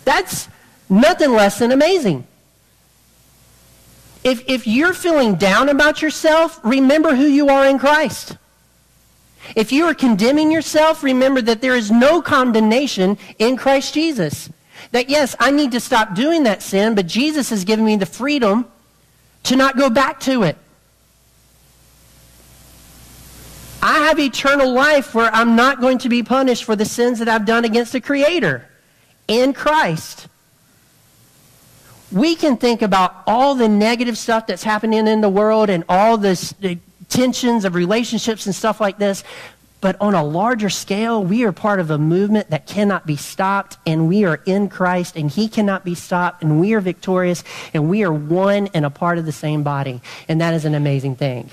That's 0.04 0.50
nothing 0.90 1.32
less 1.32 1.60
than 1.60 1.72
amazing. 1.72 2.28
If, 4.26 4.50
if 4.50 4.66
you're 4.66 4.96
feeling 4.96 5.36
down 5.36 5.70
about 5.70 6.02
yourself, 6.02 6.60
remember 6.64 7.16
who 7.16 7.26
you 7.28 7.50
are 7.50 7.68
in 7.68 7.78
Christ. 7.78 8.36
If 9.56 9.72
you 9.72 9.86
are 9.86 9.94
condemning 9.94 10.52
yourself, 10.52 11.04
remember 11.04 11.44
that 11.44 11.62
there 11.62 11.76
is 11.76 11.92
no 11.92 12.24
condemnation 12.24 13.20
in 13.38 13.56
Christ 13.56 13.94
Jesus. 13.94 14.50
That 14.92 15.12
yes, 15.12 15.36
I 15.40 15.52
need 15.52 15.74
to 15.74 15.80
stop 15.80 16.16
doing 16.16 16.42
that 16.44 16.64
sin, 16.64 16.96
but 16.96 17.06
Jesus 17.06 17.52
has 17.52 17.66
given 17.66 17.86
me 17.86 17.98
the 17.98 18.08
freedom 18.08 18.66
to 19.44 19.56
not 19.56 19.78
go 19.78 19.92
back 19.92 20.20
to 20.22 20.42
it. 20.42 20.58
I 23.84 24.08
have 24.08 24.18
eternal 24.18 24.74
life 24.74 25.14
where 25.14 25.30
I'm 25.32 25.56
not 25.56 25.82
going 25.82 26.00
to 26.00 26.10
be 26.10 26.24
punished 26.24 26.64
for 26.64 26.76
the 26.76 26.86
sins 26.86 27.20
that 27.20 27.30
I've 27.30 27.46
done 27.46 27.64
against 27.64 27.92
the 27.92 28.02
Creator 28.02 28.68
in 29.28 29.54
Christ 29.54 30.28
we 32.12 32.36
can 32.36 32.58
think 32.58 32.82
about 32.82 33.24
all 33.26 33.56
the 33.56 33.68
negative 33.68 34.18
stuff 34.18 34.48
that's 34.48 34.64
happening 34.64 35.08
in 35.08 35.22
the 35.22 35.30
world 35.30 35.70
and 35.70 35.84
all 35.90 36.18
this, 36.18 36.52
the 36.60 36.78
tensions 37.10 37.66
of 37.66 37.76
relationships 37.76 38.46
and 38.46 38.54
stuff 38.54 38.80
like 38.80 38.98
this. 38.98 39.24
But 39.82 40.00
on 40.02 40.16
a 40.16 40.24
larger 40.24 40.70
scale, 40.70 41.24
we 41.24 41.44
are 41.44 41.52
part 41.52 41.80
of 41.80 41.92
a 41.92 41.98
movement 41.98 42.50
that 42.50 42.66
cannot 42.66 43.06
be 43.06 43.16
stopped, 43.16 43.78
and 43.86 44.08
we 44.08 44.26
are 44.26 44.42
in 44.46 44.68
Christ, 44.68 45.16
and 45.16 45.30
He 45.30 45.48
cannot 45.48 45.86
be 45.86 45.94
stopped, 45.94 46.42
and 46.42 46.60
we 46.60 46.74
are 46.74 46.82
victorious, 46.82 47.44
and 47.74 47.90
we 47.90 48.04
are 48.04 48.12
one 48.12 48.68
and 48.74 48.84
a 48.86 48.90
part 48.90 49.20
of 49.20 49.26
the 49.26 49.32
same 49.32 49.62
body. 49.62 50.02
And 50.28 50.42
that 50.42 50.54
is 50.56 50.66
an 50.66 50.74
amazing 50.74 51.18
thing. 51.18 51.52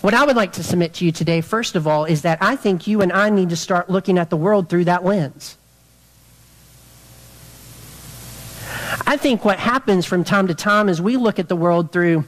What 0.00 0.14
I 0.14 0.24
would 0.24 0.36
like 0.36 0.52
to 0.52 0.62
submit 0.62 0.94
to 0.94 1.04
you 1.04 1.12
today, 1.12 1.40
first 1.40 1.74
of 1.74 1.86
all, 1.86 2.04
is 2.04 2.22
that 2.22 2.38
I 2.40 2.56
think 2.56 2.86
you 2.86 3.02
and 3.02 3.12
I 3.12 3.30
need 3.30 3.50
to 3.50 3.56
start 3.56 3.90
looking 3.90 4.16
at 4.16 4.30
the 4.30 4.36
world 4.36 4.68
through 4.68 4.84
that 4.84 5.04
lens. 5.04 5.56
I 9.06 9.16
think 9.16 9.44
what 9.44 9.58
happens 9.58 10.06
from 10.06 10.24
time 10.24 10.48
to 10.48 10.54
time 10.54 10.88
is 10.88 11.00
we 11.00 11.16
look 11.16 11.38
at 11.38 11.48
the 11.48 11.56
world 11.56 11.92
through 11.92 12.24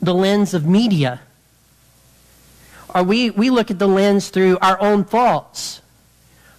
the 0.00 0.14
lens 0.14 0.54
of 0.54 0.66
media. 0.66 1.20
Or 2.94 3.02
we, 3.02 3.30
we 3.30 3.50
look 3.50 3.70
at 3.70 3.78
the 3.78 3.88
lens 3.88 4.28
through 4.28 4.58
our 4.58 4.80
own 4.80 5.04
thoughts. 5.04 5.82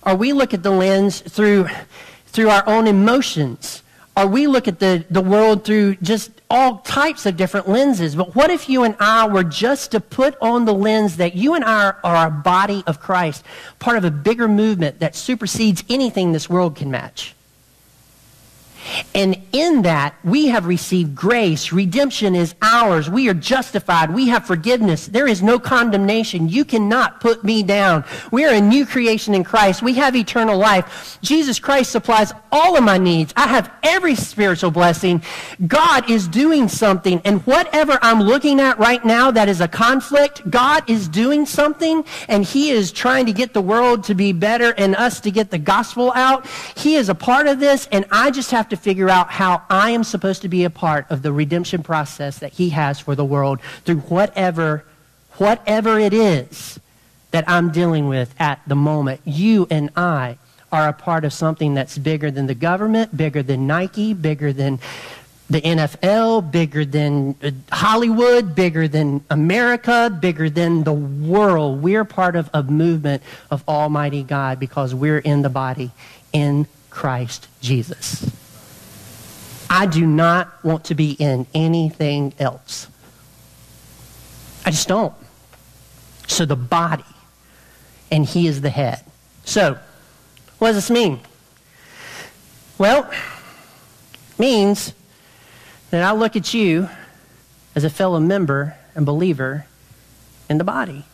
Or 0.04 0.16
we 0.16 0.34
look 0.34 0.54
at 0.54 0.64
the 0.64 0.72
lens 0.72 1.22
through, 1.22 1.68
through 2.28 2.50
our 2.50 2.68
own 2.68 2.88
emotions. 2.88 3.84
Or 4.16 4.28
we 4.28 4.48
look 4.48 4.68
at 4.68 4.80
the, 4.80 5.06
the 5.10 5.22
world 5.22 5.64
through 5.64 5.96
just 5.98 6.32
all 6.50 6.80
types 6.80 7.26
of 7.26 7.38
different 7.38 7.70
lenses. 7.70 8.16
But 8.16 8.36
what 8.36 8.50
if 8.50 8.68
you 8.68 8.84
and 8.84 8.96
I 9.00 9.28
were 9.28 9.44
just 9.44 9.92
to 9.92 10.00
put 10.00 10.36
on 10.42 10.66
the 10.66 10.74
lens 10.74 11.18
that 11.18 11.36
you 11.36 11.54
and 11.54 11.64
I 11.64 11.94
are 12.04 12.28
a 12.28 12.32
body 12.32 12.84
of 12.86 13.00
Christ, 13.00 13.46
part 13.80 13.98
of 13.98 14.04
a 14.04 14.12
bigger 14.12 14.48
movement 14.48 15.00
that 15.00 15.16
supersedes 15.16 15.84
anything 15.90 16.32
this 16.32 16.50
world 16.50 16.76
can 16.76 16.92
match? 16.92 17.36
And 19.14 19.42
in 19.52 19.82
that, 19.84 20.16
we 20.24 20.48
have 20.48 20.66
received 20.66 21.16
grace. 21.16 21.72
Redemption 21.72 22.36
is 22.36 22.56
ours. 22.62 23.10
We 23.10 23.28
are 23.30 23.34
justified. 23.34 24.14
We 24.14 24.28
have 24.30 24.46
forgiveness. 24.46 25.08
There 25.08 25.28
is 25.28 25.42
no 25.42 25.60
condemnation. 25.60 26.50
You 26.50 26.66
cannot 26.66 27.20
put 27.20 27.44
me 27.44 27.64
down. 27.64 28.06
We 28.32 28.46
are 28.46 28.54
a 28.54 28.62
new 28.62 28.86
creation 28.86 29.34
in 29.34 29.44
Christ. 29.44 29.82
We 29.82 29.94
have 29.96 30.16
eternal 30.16 30.58
life. 30.58 31.20
Jesus 31.22 31.60
Christ 31.60 31.92
supplies 31.92 32.32
all 32.52 32.78
of 32.78 32.84
my 32.84 32.98
needs. 32.98 33.34
I 33.36 33.48
have 33.48 33.72
every 33.84 34.16
spiritual 34.16 34.72
blessing. 34.72 35.22
God 35.68 36.10
is 36.10 36.28
doing 36.28 36.68
something. 36.68 37.22
And 37.26 37.46
whatever 37.46 38.00
I'm 38.02 38.22
looking 38.22 38.60
at 38.60 38.80
right 38.80 39.04
now 39.04 39.32
that 39.32 39.50
is 39.50 39.62
a 39.62 39.68
conflict, 39.68 40.50
God 40.50 40.90
is 40.90 41.08
doing 41.08 41.46
something 41.46 42.06
and 42.28 42.44
He 42.46 42.70
is 42.72 42.92
trying 42.92 43.26
to 43.26 43.34
get 43.34 43.54
the 43.54 43.62
world 43.62 44.04
to 44.06 44.16
be 44.16 44.32
better 44.32 44.74
and 44.78 44.96
us 44.96 45.20
to 45.22 45.32
get 45.32 45.52
the 45.52 45.58
gospel 45.58 46.12
out. 46.16 46.46
He 46.76 46.96
is 46.96 47.10
a 47.10 47.16
part 47.16 47.48
of 47.48 47.60
this 47.60 47.88
and 47.92 48.06
I 48.12 48.32
just 48.32 48.52
have 48.52 48.69
to 48.70 48.78
figure 48.78 49.10
out 49.10 49.32
how 49.32 49.64
I 49.70 49.92
am 49.92 50.04
supposed 50.04 50.42
to 50.44 50.50
be 50.50 50.64
a 50.64 50.70
part 50.70 51.06
of 51.10 51.22
the 51.22 51.32
redemption 51.32 51.84
process 51.84 52.40
that 52.40 52.54
He 52.54 52.70
has 52.70 53.00
for 53.00 53.16
the 53.16 53.26
world 53.26 53.62
through 53.86 54.00
whatever, 54.02 54.86
whatever 55.34 56.00
it 56.00 56.14
is 56.14 56.80
that 57.32 57.48
I'm 57.48 57.72
dealing 57.72 58.08
with 58.08 58.34
at 58.40 58.62
the 58.68 58.76
moment. 58.76 59.22
You 59.26 59.68
and 59.70 59.90
I 59.96 60.38
are 60.72 60.88
a 60.88 60.94
part 60.94 61.26
of 61.26 61.34
something 61.34 61.74
that's 61.74 61.98
bigger 61.98 62.32
than 62.32 62.48
the 62.48 62.56
government, 62.56 63.16
bigger 63.16 63.44
than 63.44 63.68
Nike, 63.68 64.14
bigger 64.14 64.54
than 64.54 64.80
the 65.50 65.62
NFL, 65.62 66.52
bigger 66.52 66.86
than 66.86 67.36
uh, 67.42 67.50
Hollywood, 67.72 68.54
bigger 68.54 68.88
than 68.88 69.24
America, 69.32 70.16
bigger 70.22 70.50
than 70.50 70.84
the 70.84 70.94
world. 70.94 71.82
We're 71.82 72.06
part 72.06 72.36
of 72.36 72.50
a 72.54 72.62
movement 72.62 73.24
of 73.50 73.64
Almighty 73.68 74.22
God 74.22 74.60
because 74.60 74.94
we're 74.94 75.18
in 75.18 75.42
the 75.42 75.50
body 75.50 75.92
in 76.32 76.68
Christ 76.92 77.48
Jesus. 77.62 78.30
I 79.70 79.86
do 79.86 80.06
not 80.06 80.64
want 80.64 80.86
to 80.86 80.96
be 80.96 81.12
in 81.12 81.46
anything 81.54 82.34
else. 82.40 82.88
I 84.66 84.72
just 84.72 84.88
don't. 84.88 85.14
So 86.28 86.46
the 86.46 86.56
body, 86.56 87.04
and 88.12 88.26
he 88.26 88.48
is 88.48 88.62
the 88.62 88.70
head. 88.70 89.04
So, 89.46 89.78
what 90.58 90.70
does 90.70 90.76
this 90.76 90.90
mean? 90.90 91.20
Well, 92.78 93.10
means 94.38 94.94
that 95.92 96.04
I 96.04 96.14
look 96.14 96.36
at 96.36 96.54
you 96.54 96.90
as 97.76 97.84
a 97.84 97.90
fellow 97.90 98.20
member 98.20 98.76
and 98.96 99.06
believer 99.06 99.66
in 100.50 100.58
the 100.58 100.64
body. 100.64 101.06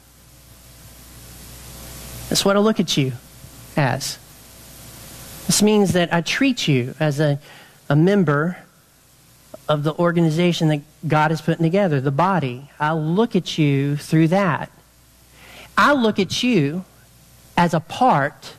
That's 2.29 2.45
what 2.45 2.55
I 2.55 2.59
look 2.59 2.79
at 2.79 2.97
you 2.97 3.13
as. 3.75 4.17
This 5.47 5.61
means 5.61 5.93
that 5.93 6.13
I 6.13 6.21
treat 6.21 6.67
you 6.67 6.95
as 6.99 7.19
a 7.19 7.39
a 7.89 7.95
member 7.95 8.57
of 9.67 9.83
the 9.83 9.93
organization 9.95 10.67
that 10.69 10.81
God 11.07 11.31
is 11.31 11.41
putting 11.41 11.63
together, 11.63 11.99
the 11.99 12.11
body. 12.11 12.69
I 12.79 12.93
look 12.93 13.35
at 13.35 13.57
you 13.57 13.97
through 13.97 14.29
that. 14.29 14.71
I 15.77 15.93
look 15.93 16.19
at 16.19 16.43
you 16.43 16.85
as 17.57 17.73
a 17.73 17.79
part 17.79 18.53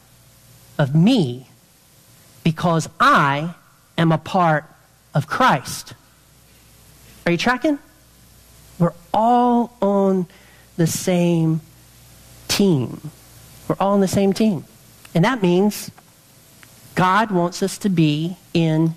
of 0.79 0.95
me 0.95 1.49
because 2.45 2.89
I 3.01 3.55
am 3.97 4.13
a 4.13 4.19
part 4.19 4.65
of 5.15 5.27
Christ. 5.27 5.95
Are 7.25 7.33
you 7.33 7.39
tracking? 7.39 7.79
We're 8.79 8.93
all 9.13 9.77
on 9.81 10.27
the 10.77 10.87
same 10.87 11.61
team. 12.49 13.11
We're 13.69 13.77
all 13.81 13.95
on 13.95 14.01
the 14.01 14.09
same 14.09 14.33
team. 14.33 14.65
And 15.15 15.25
that 15.25 15.43
means 15.43 15.91
God 16.95 17.31
wants 17.31 17.63
us 17.63 17.79
to 17.79 17.89
be 17.89 18.37
in 18.53 18.95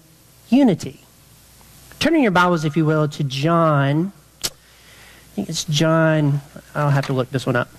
unity. 0.51 1.01
Turn 1.99 2.15
in 2.15 2.21
your 2.21 2.31
Bibles, 2.31 2.65
if 2.65 2.77
you 2.77 2.85
will, 2.85 3.07
to 3.09 3.23
John. 3.23 4.11
I 4.43 4.47
think 5.35 5.49
it's 5.49 5.63
John. 5.65 6.41
I'll 6.73 6.89
have 6.89 7.05
to 7.07 7.13
look 7.13 7.29
this 7.29 7.45
one 7.45 7.55
up. 7.55 7.69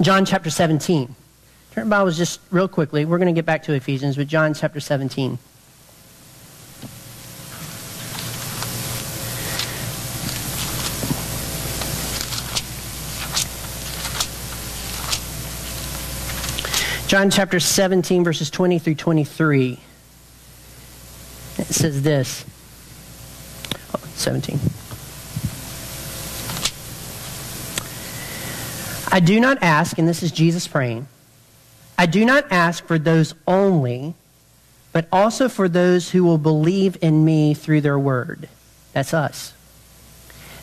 John 0.00 0.24
chapter 0.24 0.50
17. 0.50 1.06
Turn 1.06 1.84
your 1.84 1.86
Bibles 1.86 2.16
just 2.16 2.40
real 2.50 2.68
quickly. 2.68 3.04
We're 3.04 3.18
going 3.18 3.34
to 3.34 3.38
get 3.38 3.46
back 3.46 3.62
to 3.64 3.72
Ephesians, 3.72 4.16
but 4.16 4.26
John 4.26 4.52
chapter 4.54 4.80
17. 4.80 5.38
John 17.06 17.30
chapter 17.30 17.60
17, 17.60 18.24
verses 18.24 18.50
20 18.50 18.80
through 18.80 18.96
23. 18.96 19.78
It 21.58 21.66
says 21.66 22.02
this. 22.02 22.44
Oh, 23.94 24.00
17. 24.14 24.60
I 29.10 29.20
do 29.20 29.40
not 29.40 29.62
ask, 29.62 29.98
and 29.98 30.06
this 30.06 30.22
is 30.22 30.30
Jesus 30.30 30.68
praying, 30.68 31.06
I 31.96 32.06
do 32.06 32.24
not 32.24 32.50
ask 32.50 32.84
for 32.84 32.98
those 32.98 33.34
only, 33.46 34.14
but 34.92 35.06
also 35.10 35.48
for 35.48 35.68
those 35.68 36.10
who 36.10 36.24
will 36.24 36.38
believe 36.38 36.98
in 37.00 37.24
me 37.24 37.54
through 37.54 37.80
their 37.80 37.98
word. 37.98 38.48
That's 38.92 39.14
us. 39.14 39.54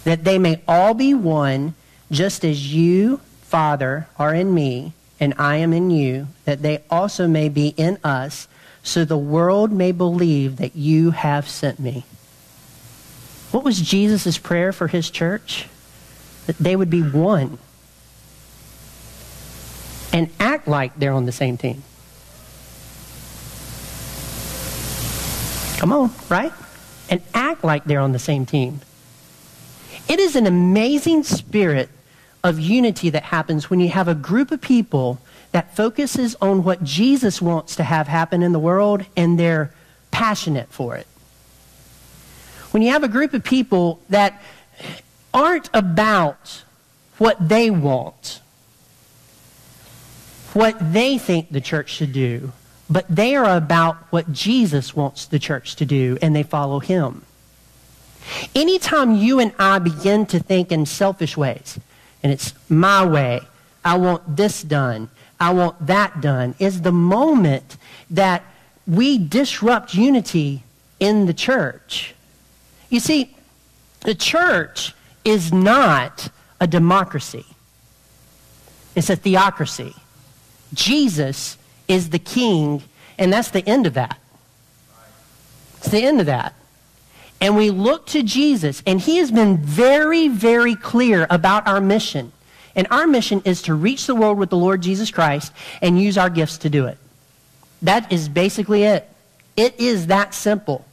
That 0.03 0.23
they 0.23 0.37
may 0.37 0.61
all 0.67 0.93
be 0.93 1.13
one, 1.13 1.73
just 2.11 2.45
as 2.45 2.73
you, 2.73 3.21
Father, 3.41 4.07
are 4.19 4.35
in 4.35 4.53
me, 4.53 4.93
and 5.19 5.33
I 5.39 5.57
am 5.57 5.73
in 5.73 5.89
you, 5.89 6.27
that 6.45 6.61
they 6.61 6.83
also 6.89 7.27
may 7.27 7.49
be 7.49 7.69
in 7.69 7.97
us, 8.03 8.47
so 8.83 9.05
the 9.05 9.17
world 9.17 9.71
may 9.71 9.93
believe 9.93 10.57
that 10.57 10.75
you 10.75 11.11
have 11.11 11.47
sent 11.47 11.79
me. 11.79 12.05
What 13.51 13.63
was 13.63 13.79
Jesus' 13.79 14.37
prayer 14.37 14.73
for 14.73 14.87
his 14.87 15.09
church? 15.09 15.67
That 16.47 16.57
they 16.57 16.75
would 16.75 16.89
be 16.89 17.01
one 17.01 17.57
and 20.11 20.29
act 20.39 20.67
like 20.67 20.95
they're 20.97 21.13
on 21.13 21.25
the 21.25 21.31
same 21.31 21.57
team. 21.57 21.83
Come 25.77 25.91
on, 25.91 26.11
right? 26.29 26.53
And 27.09 27.21
act 27.33 27.63
like 27.63 27.85
they're 27.85 27.99
on 27.99 28.11
the 28.11 28.19
same 28.19 28.45
team. 28.45 28.81
It 30.07 30.19
is 30.19 30.35
an 30.35 30.45
amazing 30.45 31.23
spirit 31.23 31.89
of 32.43 32.59
unity 32.59 33.09
that 33.09 33.23
happens 33.23 33.69
when 33.69 33.79
you 33.79 33.89
have 33.89 34.07
a 34.07 34.15
group 34.15 34.51
of 34.51 34.61
people 34.61 35.19
that 35.53 35.75
focuses 35.75 36.35
on 36.41 36.63
what 36.63 36.83
Jesus 36.83 37.41
wants 37.41 37.75
to 37.77 37.83
have 37.83 38.07
happen 38.07 38.43
in 38.43 38.51
the 38.51 38.59
world 38.59 39.05
and 39.15 39.39
they're 39.39 39.71
passionate 40.11 40.67
for 40.69 40.95
it. 40.95 41.07
When 42.71 42.83
you 42.83 42.91
have 42.91 43.03
a 43.03 43.07
group 43.07 43.33
of 43.33 43.43
people 43.43 44.01
that 44.09 44.41
aren't 45.33 45.69
about 45.73 46.63
what 47.19 47.37
they 47.47 47.69
want, 47.69 48.41
what 50.53 50.75
they 50.93 51.17
think 51.17 51.51
the 51.51 51.61
church 51.61 51.89
should 51.91 52.13
do, 52.13 52.51
but 52.89 53.05
they 53.07 53.35
are 53.35 53.55
about 53.55 53.95
what 54.11 54.33
Jesus 54.33 54.95
wants 54.95 55.25
the 55.25 55.39
church 55.39 55.75
to 55.77 55.85
do, 55.85 56.17
and 56.21 56.35
they 56.35 56.43
follow 56.43 56.79
him. 56.79 57.23
Anytime 58.55 59.15
you 59.15 59.39
and 59.39 59.53
I 59.59 59.79
begin 59.79 60.25
to 60.27 60.39
think 60.39 60.71
in 60.71 60.85
selfish 60.85 61.37
ways, 61.37 61.79
and 62.23 62.31
it's 62.31 62.53
my 62.69 63.05
way, 63.05 63.41
I 63.85 63.97
want 63.97 64.35
this 64.35 64.63
done, 64.63 65.09
I 65.43 65.51
want 65.51 65.87
that 65.87 66.21
done, 66.21 66.55
is 66.57 66.83
the 66.83 66.93
moment 66.93 67.75
that 68.09 68.45
we 68.87 69.17
disrupt 69.17 69.93
unity 69.93 70.63
in 71.01 71.25
the 71.25 71.33
church. 71.33 72.15
You 72.89 73.01
see, 73.01 73.35
the 74.01 74.15
church 74.15 74.93
is 75.25 75.51
not 75.51 76.29
a 76.61 76.67
democracy. 76.67 77.45
It's 78.95 79.09
a 79.09 79.17
theocracy. 79.17 79.93
Jesus 80.73 81.57
is 81.89 82.11
the 82.11 82.19
king, 82.19 82.81
and 83.17 83.33
that's 83.33 83.49
the 83.49 83.67
end 83.67 83.85
of 83.85 83.95
that. 83.95 84.17
It's 85.79 85.89
the 85.89 86.03
end 86.03 86.21
of 86.21 86.27
that. 86.27 86.53
And 87.41 87.57
we 87.57 87.69
look 87.69 88.05
to 88.07 88.23
Jesus, 88.23 88.81
and 88.87 89.01
he 89.01 89.17
has 89.17 89.29
been 89.29 89.57
very, 89.57 90.29
very 90.29 90.75
clear 90.75 91.27
about 91.29 91.67
our 91.67 91.81
mission. 91.81 92.31
And 92.75 92.87
our 92.89 93.05
mission 93.07 93.41
is 93.45 93.61
to 93.63 93.73
reach 93.73 94.07
the 94.07 94.15
world 94.15 94.37
with 94.37 94.49
the 94.49 94.57
Lord 94.57 94.81
Jesus 94.81 95.11
Christ 95.11 95.51
and 95.81 96.01
use 96.01 96.17
our 96.17 96.29
gifts 96.29 96.59
to 96.59 96.69
do 96.69 96.87
it. 96.87 96.97
That 97.81 98.11
is 98.11 98.29
basically 98.29 98.83
it. 98.83 99.07
It 99.55 99.79
is 99.79 100.07
that 100.07 100.33
simple. 100.33 100.85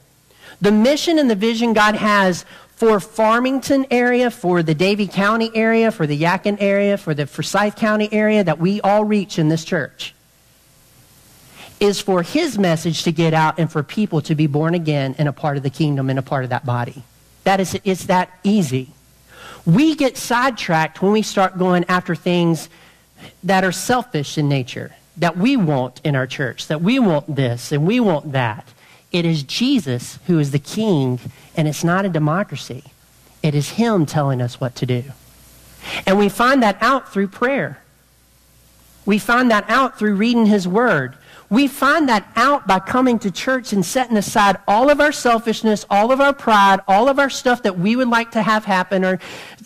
The 0.59 0.71
mission 0.71 1.17
and 1.17 1.29
the 1.29 1.35
vision 1.35 1.73
God 1.73 1.95
has 1.95 2.45
for 2.75 2.99
Farmington 2.99 3.85
area, 3.91 4.29
for 4.29 4.63
the 4.63 4.75
Davie 4.75 5.07
County 5.07 5.51
area, 5.53 5.91
for 5.91 6.05
the 6.05 6.19
Yadkin 6.19 6.57
area, 6.59 6.97
for 6.97 7.13
the 7.13 7.25
Forsyth 7.25 7.75
County 7.75 8.11
area 8.11 8.43
that 8.43 8.59
we 8.59 8.81
all 8.81 9.03
reach 9.03 9.39
in 9.39 9.49
this 9.49 9.63
church 9.63 10.13
is 11.81 11.99
for 11.99 12.21
his 12.21 12.59
message 12.59 13.03
to 13.03 13.11
get 13.11 13.33
out 13.33 13.59
and 13.59 13.69
for 13.71 13.81
people 13.81 14.21
to 14.21 14.35
be 14.35 14.45
born 14.45 14.75
again 14.75 15.15
and 15.17 15.27
a 15.27 15.33
part 15.33 15.57
of 15.57 15.63
the 15.63 15.69
kingdom 15.69 16.11
and 16.11 16.19
a 16.19 16.21
part 16.21 16.43
of 16.43 16.51
that 16.51 16.63
body. 16.63 17.03
That 17.43 17.59
is, 17.59 17.77
it's 17.83 18.05
that 18.05 18.29
easy. 18.43 18.91
We 19.65 19.95
get 19.95 20.17
sidetracked 20.17 21.01
when 21.01 21.11
we 21.11 21.21
start 21.21 21.57
going 21.57 21.85
after 21.87 22.15
things 22.15 22.69
that 23.43 23.63
are 23.63 23.71
selfish 23.71 24.37
in 24.37 24.49
nature, 24.49 24.95
that 25.17 25.37
we 25.37 25.55
want 25.55 26.01
in 26.03 26.15
our 26.15 26.27
church, 26.27 26.67
that 26.67 26.81
we 26.81 26.99
want 26.99 27.35
this 27.35 27.71
and 27.71 27.85
we 27.85 27.99
want 27.99 28.31
that. 28.31 28.67
It 29.11 29.25
is 29.25 29.43
Jesus 29.43 30.19
who 30.27 30.39
is 30.39 30.51
the 30.51 30.59
king, 30.59 31.19
and 31.55 31.67
it's 31.67 31.83
not 31.83 32.05
a 32.05 32.09
democracy. 32.09 32.83
It 33.43 33.53
is 33.53 33.71
him 33.71 34.05
telling 34.05 34.41
us 34.41 34.59
what 34.59 34.75
to 34.75 34.85
do. 34.85 35.03
And 36.05 36.17
we 36.17 36.29
find 36.29 36.63
that 36.63 36.77
out 36.81 37.11
through 37.11 37.27
prayer. 37.27 37.81
We 39.05 39.17
find 39.17 39.51
that 39.51 39.65
out 39.67 39.97
through 39.99 40.15
reading 40.15 40.45
his 40.45 40.67
word. 40.67 41.15
We 41.51 41.67
find 41.67 42.07
that 42.07 42.31
out 42.37 42.65
by 42.65 42.79
coming 42.79 43.19
to 43.19 43.29
church 43.29 43.73
and 43.73 43.85
setting 43.85 44.15
aside 44.15 44.55
all 44.69 44.89
of 44.89 45.01
our 45.01 45.11
selfishness, 45.11 45.85
all 45.89 46.13
of 46.13 46.21
our 46.21 46.31
pride, 46.31 46.79
all 46.87 47.09
of 47.09 47.19
our 47.19 47.29
stuff 47.29 47.63
that 47.63 47.77
we 47.77 47.97
would 47.97 48.07
like 48.07 48.31
to 48.31 48.41
have 48.41 48.63
happen 48.63 49.03
or, 49.03 49.19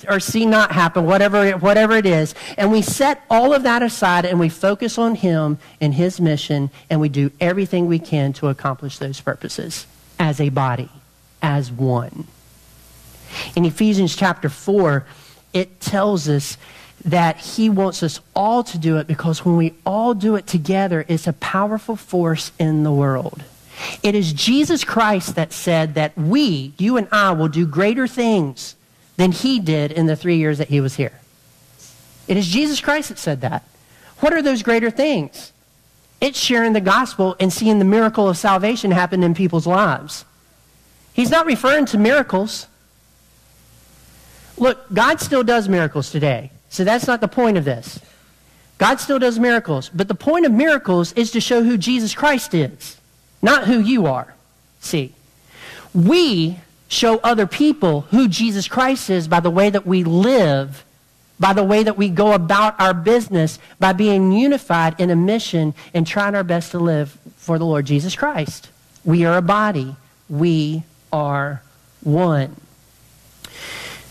or 0.09 0.19
see 0.19 0.47
not 0.47 0.71
happen, 0.71 1.05
whatever, 1.05 1.51
whatever 1.51 1.95
it 1.95 2.07
is. 2.07 2.33
And 2.57 2.71
we 2.71 2.81
set 2.81 3.23
all 3.29 3.53
of 3.53 3.61
that 3.63 3.83
aside 3.83 4.25
and 4.25 4.39
we 4.39 4.49
focus 4.49 4.97
on 4.97 5.13
Him 5.13 5.59
and 5.79 5.93
His 5.93 6.19
mission 6.19 6.71
and 6.89 6.99
we 6.99 7.07
do 7.07 7.31
everything 7.39 7.85
we 7.85 7.99
can 7.99 8.33
to 8.33 8.47
accomplish 8.47 8.97
those 8.97 9.21
purposes 9.21 9.85
as 10.17 10.41
a 10.41 10.49
body, 10.49 10.89
as 11.39 11.71
one. 11.71 12.25
In 13.55 13.63
Ephesians 13.63 14.15
chapter 14.15 14.49
4, 14.49 15.05
it 15.53 15.79
tells 15.79 16.27
us 16.27 16.57
that 17.05 17.37
he 17.37 17.69
wants 17.69 18.01
us 18.01 18.19
all 18.35 18.63
to 18.63 18.77
do 18.79 18.97
it 18.97 19.05
because 19.05 19.45
when 19.45 19.55
we 19.55 19.73
all 19.85 20.15
do 20.15 20.35
it 20.35 20.47
together, 20.47 21.05
it's 21.07 21.27
a 21.27 21.33
powerful 21.33 21.95
force 21.95 22.51
in 22.57 22.83
the 22.83 22.91
world. 22.91 23.43
It 24.01 24.15
is 24.15 24.33
Jesus 24.33 24.83
Christ 24.83 25.35
that 25.35 25.53
said 25.53 25.93
that 25.93 26.17
we, 26.17 26.73
you 26.77 26.97
and 26.97 27.07
I, 27.11 27.31
will 27.31 27.47
do 27.47 27.67
greater 27.67 28.07
things 28.07 28.75
than 29.17 29.31
he 29.31 29.59
did 29.59 29.91
in 29.91 30.07
the 30.07 30.15
three 30.15 30.37
years 30.37 30.57
that 30.57 30.69
he 30.69 30.81
was 30.81 30.95
here. 30.95 31.19
It 32.27 32.37
is 32.37 32.47
Jesus 32.47 32.81
Christ 32.81 33.09
that 33.09 33.19
said 33.19 33.41
that. 33.41 33.63
What 34.19 34.33
are 34.33 34.41
those 34.41 34.63
greater 34.63 34.89
things? 34.89 35.51
It's 36.19 36.39
sharing 36.39 36.73
the 36.73 36.81
gospel 36.81 37.35
and 37.39 37.53
seeing 37.53 37.77
the 37.77 37.85
miracle 37.85 38.27
of 38.27 38.37
salvation 38.37 38.89
happen 38.89 39.21
in 39.21 39.35
people's 39.35 39.67
lives. 39.67 40.25
He's 41.13 41.29
not 41.29 41.45
referring 41.45 41.85
to 41.87 41.99
miracles. 41.99 42.67
Look, 44.57 44.91
God 44.91 45.19
still 45.19 45.43
does 45.43 45.69
miracles 45.69 46.09
today. 46.09 46.51
So 46.69 46.83
that's 46.83 47.07
not 47.07 47.21
the 47.21 47.27
point 47.27 47.57
of 47.57 47.65
this. 47.65 47.99
God 48.77 48.99
still 48.99 49.19
does 49.19 49.39
miracles, 49.39 49.89
but 49.93 50.07
the 50.07 50.15
point 50.15 50.45
of 50.45 50.51
miracles 50.51 51.13
is 51.13 51.31
to 51.31 51.39
show 51.39 51.63
who 51.63 51.77
Jesus 51.77 52.13
Christ 52.13 52.53
is, 52.53 52.97
not 53.41 53.65
who 53.65 53.79
you 53.79 54.05
are. 54.05 54.33
See, 54.81 55.13
we 55.93 56.59
show 56.87 57.19
other 57.19 57.47
people 57.47 58.01
who 58.11 58.27
Jesus 58.27 58.67
Christ 58.67 59.09
is 59.09 59.27
by 59.27 59.39
the 59.39 59.49
way 59.49 59.69
that 59.69 59.87
we 59.87 60.03
live, 60.03 60.83
by 61.39 61.53
the 61.53 61.63
way 61.63 61.83
that 61.83 61.97
we 61.97 62.09
go 62.09 62.33
about 62.33 62.79
our 62.79 62.93
business, 62.93 63.59
by 63.79 63.93
being 63.93 64.31
unified 64.31 64.99
in 64.99 65.09
a 65.09 65.15
mission 65.15 65.73
and 65.93 66.05
trying 66.05 66.35
our 66.35 66.43
best 66.43 66.71
to 66.71 66.79
live 66.79 67.17
for 67.37 67.57
the 67.57 67.65
Lord 67.65 67.85
Jesus 67.85 68.15
Christ. 68.15 68.69
We 69.05 69.25
are 69.25 69.37
a 69.37 69.41
body. 69.41 69.95
We 70.29 70.83
are 71.13 71.61
one. 72.01 72.55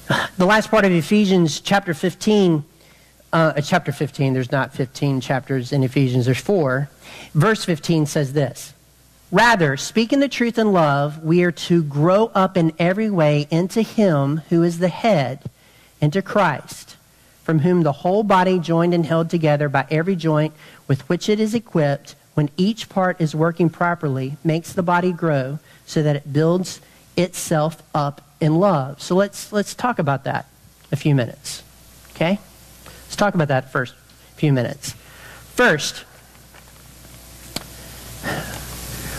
The 0.36 0.46
last 0.46 0.70
part 0.70 0.84
of 0.84 0.92
Ephesians 0.92 1.60
chapter 1.60 1.94
15, 1.94 2.64
uh, 3.32 3.60
chapter 3.60 3.92
15, 3.92 4.34
there's 4.34 4.52
not 4.52 4.74
15 4.74 5.20
chapters 5.20 5.72
in 5.72 5.82
Ephesians, 5.82 6.26
there's 6.26 6.40
four. 6.40 6.90
Verse 7.34 7.64
15 7.64 8.06
says 8.06 8.32
this 8.32 8.74
Rather, 9.30 9.76
speaking 9.76 10.20
the 10.20 10.28
truth 10.28 10.58
in 10.58 10.72
love, 10.72 11.22
we 11.24 11.42
are 11.42 11.52
to 11.52 11.82
grow 11.82 12.30
up 12.34 12.56
in 12.56 12.72
every 12.78 13.10
way 13.10 13.46
into 13.50 13.82
Him 13.82 14.38
who 14.48 14.62
is 14.62 14.78
the 14.78 14.88
head, 14.88 15.42
into 16.00 16.20
Christ, 16.20 16.96
from 17.42 17.60
whom 17.60 17.82
the 17.82 17.92
whole 17.92 18.22
body, 18.22 18.58
joined 18.58 18.94
and 18.94 19.06
held 19.06 19.30
together 19.30 19.68
by 19.68 19.86
every 19.90 20.16
joint 20.16 20.52
with 20.86 21.08
which 21.08 21.28
it 21.28 21.40
is 21.40 21.54
equipped, 21.54 22.14
when 22.34 22.50
each 22.56 22.88
part 22.88 23.20
is 23.20 23.34
working 23.34 23.70
properly, 23.70 24.36
makes 24.42 24.72
the 24.72 24.82
body 24.82 25.12
grow 25.12 25.58
so 25.86 26.02
that 26.02 26.16
it 26.16 26.32
builds 26.32 26.80
itself 27.16 27.82
up 27.94 28.20
in 28.40 28.56
love. 28.56 29.00
So 29.00 29.14
let's, 29.14 29.52
let's 29.52 29.74
talk 29.74 29.98
about 29.98 30.24
that 30.24 30.46
a 30.92 30.96
few 30.96 31.14
minutes. 31.14 31.62
Okay? 32.14 32.38
Let's 32.84 33.16
talk 33.16 33.34
about 33.34 33.48
that 33.48 33.72
first 33.72 33.94
few 34.36 34.52
minutes. 34.52 34.94
First, 35.54 36.04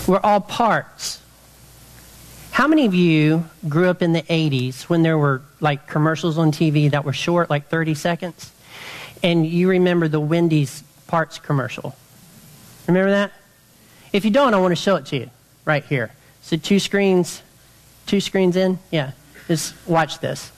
we're 0.07 0.19
all 0.23 0.41
parts. 0.41 1.21
How 2.51 2.67
many 2.67 2.85
of 2.85 2.93
you 2.93 3.45
grew 3.67 3.89
up 3.89 4.01
in 4.01 4.13
the 4.13 4.21
80s 4.21 4.83
when 4.83 5.01
there 5.01 5.17
were 5.17 5.41
like 5.59 5.87
commercials 5.87 6.37
on 6.37 6.51
TV 6.51 6.91
that 6.91 7.03
were 7.03 7.13
short, 7.13 7.49
like 7.49 7.67
30 7.67 7.95
seconds? 7.95 8.51
And 9.23 9.45
you 9.45 9.69
remember 9.69 10.07
the 10.07 10.19
Wendy's 10.19 10.83
parts 11.07 11.39
commercial? 11.39 11.95
Remember 12.87 13.11
that? 13.11 13.31
If 14.13 14.23
you 14.25 14.31
don't, 14.31 14.53
I 14.53 14.57
want 14.57 14.71
to 14.71 14.81
show 14.81 14.95
it 14.95 15.05
to 15.07 15.17
you 15.17 15.29
right 15.65 15.83
here. 15.83 16.11
So 16.43 16.57
two 16.57 16.79
screens, 16.79 17.41
two 18.05 18.19
screens 18.19 18.55
in? 18.55 18.79
Yeah. 18.91 19.11
Just 19.47 19.73
watch 19.87 20.19
this. 20.19 20.51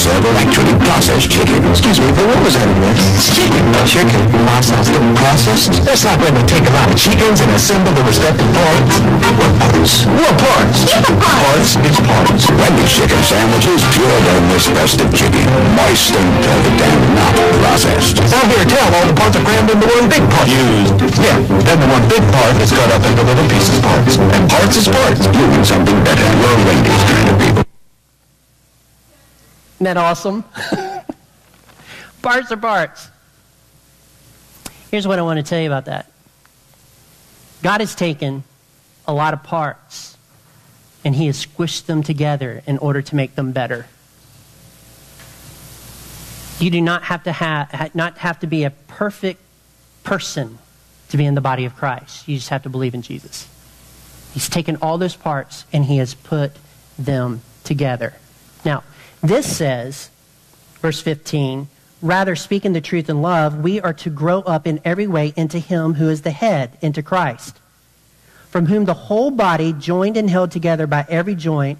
Those 0.00 0.16
wicked 0.16 0.30
salmon 0.30 0.32
hamburger 0.32 0.40
places 0.40 0.40
serve 0.40 0.40
actually 0.40 0.74
processed 0.80 1.28
chicken. 1.30 1.60
Excuse 1.68 1.98
me, 2.00 2.08
but 2.12 2.24
what 2.24 2.40
was 2.44 2.54
that 2.56 2.68
again? 2.68 2.96
It's 3.16 3.28
chicken, 3.36 3.64
not 3.72 3.86
chicken. 3.86 4.22
Processed. 4.48 4.92
Processed? 5.16 5.72
That's 5.84 6.04
like 6.04 6.20
when 6.20 6.34
they 6.34 6.46
take 6.48 6.64
a 6.64 6.72
lot 6.72 6.88
of 6.88 6.96
chickens 6.96 7.40
and 7.40 7.50
assemble 7.52 7.92
the 7.92 8.04
respective 8.08 8.48
parts. 8.54 8.94
What 9.00 9.52
parts? 9.60 9.92
What 10.08 10.36
parts? 10.40 10.78
Parts, 11.20 11.70
it's 11.84 12.00
parts. 12.00 12.42
Wendy's 12.48 12.92
chicken 12.92 13.20
sandwiches, 13.24 13.80
pure 13.92 14.18
boneless 14.24 14.66
breasted 14.72 15.10
chicken. 15.12 15.44
Moist 15.76 16.14
and 16.16 16.30
velvet 16.44 16.80
and 16.80 17.00
not 17.16 17.34
processed. 17.60 18.16
Now 18.30 18.44
here, 18.48 18.64
tell 18.64 18.88
all 18.94 19.06
the 19.08 19.16
parts 19.16 19.36
are 19.36 19.44
crammed 19.44 19.68
into 19.68 19.84
one 19.84 20.06
big 20.08 20.24
part. 20.32 20.48
Used. 20.48 20.96
Yeah, 21.20 21.36
then 21.64 21.76
the 21.80 21.88
one 21.88 22.04
big 22.08 22.24
part 22.32 22.56
is 22.60 22.72
cut 22.72 22.88
up 22.92 23.02
into 23.04 23.22
little 23.24 23.48
pieces 23.48 23.78
parts. 23.80 24.16
And 24.16 24.44
parts 24.48 24.76
is 24.76 24.88
parts. 24.88 25.24
You 25.28 25.44
want 25.50 25.66
something 25.66 25.98
better. 26.04 26.24
We're 26.40 26.56
Wendy's 26.64 27.04
kind 27.04 27.28
of 27.30 27.36
people. 27.40 27.69
Isn't 29.80 29.94
that 29.94 29.96
awesome? 29.96 30.44
parts 32.22 32.52
are 32.52 32.56
parts. 32.58 33.08
Here's 34.90 35.08
what 35.08 35.18
I 35.18 35.22
want 35.22 35.38
to 35.38 35.42
tell 35.42 35.58
you 35.58 35.68
about 35.68 35.86
that 35.86 36.12
God 37.62 37.80
has 37.80 37.94
taken 37.94 38.44
a 39.08 39.14
lot 39.14 39.32
of 39.32 39.42
parts 39.42 40.18
and 41.02 41.16
He 41.16 41.24
has 41.28 41.46
squished 41.46 41.86
them 41.86 42.02
together 42.02 42.62
in 42.66 42.76
order 42.76 43.00
to 43.00 43.16
make 43.16 43.36
them 43.36 43.52
better. 43.52 43.86
You 46.58 46.68
do 46.68 46.82
not 46.82 47.04
have 47.04 47.22
to 47.22 47.32
have, 47.32 47.94
not 47.94 48.18
have 48.18 48.38
to 48.40 48.46
be 48.46 48.64
a 48.64 48.70
perfect 48.70 49.40
person 50.04 50.58
to 51.08 51.16
be 51.16 51.24
in 51.24 51.34
the 51.34 51.40
body 51.40 51.64
of 51.64 51.74
Christ. 51.74 52.28
You 52.28 52.36
just 52.36 52.50
have 52.50 52.64
to 52.64 52.68
believe 52.68 52.92
in 52.92 53.00
Jesus. 53.00 53.48
He's 54.34 54.50
taken 54.50 54.76
all 54.82 54.98
those 54.98 55.16
parts 55.16 55.64
and 55.72 55.86
he 55.86 55.96
has 55.96 56.12
put 56.12 56.52
them 56.98 57.40
together. 57.64 58.12
Now, 58.62 58.84
this 59.22 59.56
says, 59.56 60.10
verse 60.80 61.00
15, 61.00 61.68
rather 62.00 62.34
speaking 62.34 62.72
the 62.72 62.80
truth 62.80 63.10
in 63.10 63.20
love, 63.20 63.58
we 63.58 63.80
are 63.80 63.92
to 63.92 64.10
grow 64.10 64.40
up 64.40 64.66
in 64.66 64.80
every 64.84 65.06
way 65.06 65.32
into 65.36 65.58
him 65.58 65.94
who 65.94 66.08
is 66.08 66.22
the 66.22 66.30
head, 66.30 66.78
into 66.80 67.02
Christ, 67.02 67.58
from 68.48 68.66
whom 68.66 68.86
the 68.86 68.94
whole 68.94 69.30
body, 69.30 69.72
joined 69.72 70.16
and 70.16 70.30
held 70.30 70.50
together 70.50 70.86
by 70.86 71.04
every 71.08 71.34
joint, 71.34 71.78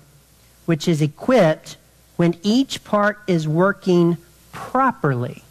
which 0.67 0.87
is 0.87 1.01
equipped 1.01 1.77
when 2.17 2.37
each 2.43 2.85
part 2.85 3.19
is 3.27 3.49
working 3.49 4.19
properly. 4.53 5.43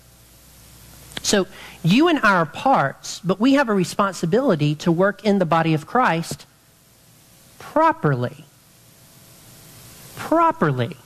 So, 1.23 1.47
you 1.84 2.08
and 2.08 2.19
I 2.19 2.36
are 2.36 2.45
parts, 2.45 3.19
but 3.19 3.39
we 3.39 3.54
have 3.54 3.69
a 3.69 3.73
responsibility 3.73 4.75
to 4.75 4.91
work 4.91 5.25
in 5.25 5.39
the 5.39 5.45
body 5.45 5.73
of 5.73 5.88
Christ 5.88 6.45
properly. 7.58 8.45
Properly. 10.15 10.97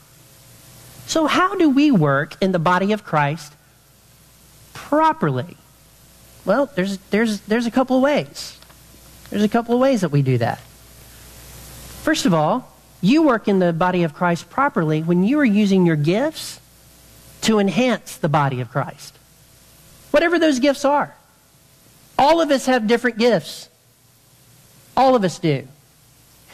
So, 1.08 1.28
how 1.28 1.56
do 1.56 1.70
we 1.70 1.92
work 1.92 2.36
in 2.42 2.52
the 2.52 2.60
body 2.60 2.92
of 2.94 3.04
Christ 3.04 3.54
properly? 4.74 5.58
Well, 6.46 6.70
there's, 6.76 6.98
there's, 7.10 7.42
there's 7.42 7.66
a 7.66 7.72
couple 7.72 7.98
of 7.98 8.04
ways. 8.04 8.58
There's 9.30 9.44
a 9.44 9.50
couple 9.50 9.76
of 9.76 9.82
ways 9.82 10.02
that 10.02 10.10
we 10.10 10.22
do 10.22 10.38
that. 10.40 10.60
First 12.04 12.26
of 12.26 12.34
all, 12.34 12.72
you 13.02 13.24
work 13.24 13.48
in 13.48 13.60
the 13.60 13.74
body 13.74 14.04
of 14.04 14.14
Christ 14.14 14.50
properly 14.50 15.02
when 15.02 15.24
you 15.24 15.40
are 15.40 15.46
using 15.46 15.86
your 15.86 15.96
gifts 15.96 16.60
to 17.42 17.60
enhance 17.60 18.18
the 18.18 18.30
body 18.30 18.62
of 18.62 18.70
Christ. 18.70 19.18
Whatever 20.12 20.40
those 20.40 20.60
gifts 20.60 20.86
are. 20.86 21.16
All 22.18 22.42
of 22.42 22.52
us 22.52 22.66
have 22.68 22.88
different 22.88 23.18
gifts. 23.18 23.70
All 24.96 25.16
of 25.16 25.24
us 25.24 25.40
do. 25.40 25.68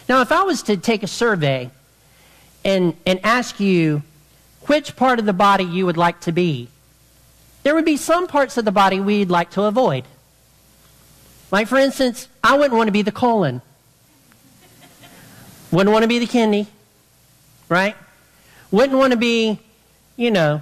Now, 0.08 0.22
if 0.22 0.32
I 0.32 0.44
was 0.44 0.64
to 0.64 0.78
take 0.78 1.04
a 1.04 1.08
survey 1.08 1.70
and, 2.64 2.96
and 3.06 3.20
ask 3.24 3.60
you 3.60 4.02
which 4.70 4.96
part 4.96 5.18
of 5.18 5.26
the 5.26 5.34
body 5.34 5.64
you 5.64 5.88
would 5.88 5.98
like 5.98 6.20
to 6.22 6.32
be, 6.32 6.68
there 7.64 7.74
would 7.74 7.86
be 7.86 7.98
some 7.98 8.28
parts 8.28 8.56
of 8.56 8.66
the 8.66 8.72
body 8.72 9.00
we'd 9.00 9.30
like 9.30 9.50
to 9.50 9.64
avoid. 9.64 10.04
Like, 11.50 11.68
for 11.68 11.78
instance, 11.78 12.28
I 12.44 12.56
wouldn't 12.56 12.78
want 12.78 12.88
to 12.88 12.92
be 12.92 13.02
the 13.02 13.12
colon. 13.12 13.64
Wouldn't 15.72 15.92
want 15.92 16.04
to 16.04 16.08
be 16.08 16.20
the 16.20 16.28
kidney, 16.28 16.68
right? 17.68 17.96
Wouldn't 18.70 18.98
want 18.98 19.12
to 19.12 19.18
be, 19.18 19.60
you 20.16 20.30
know, 20.30 20.62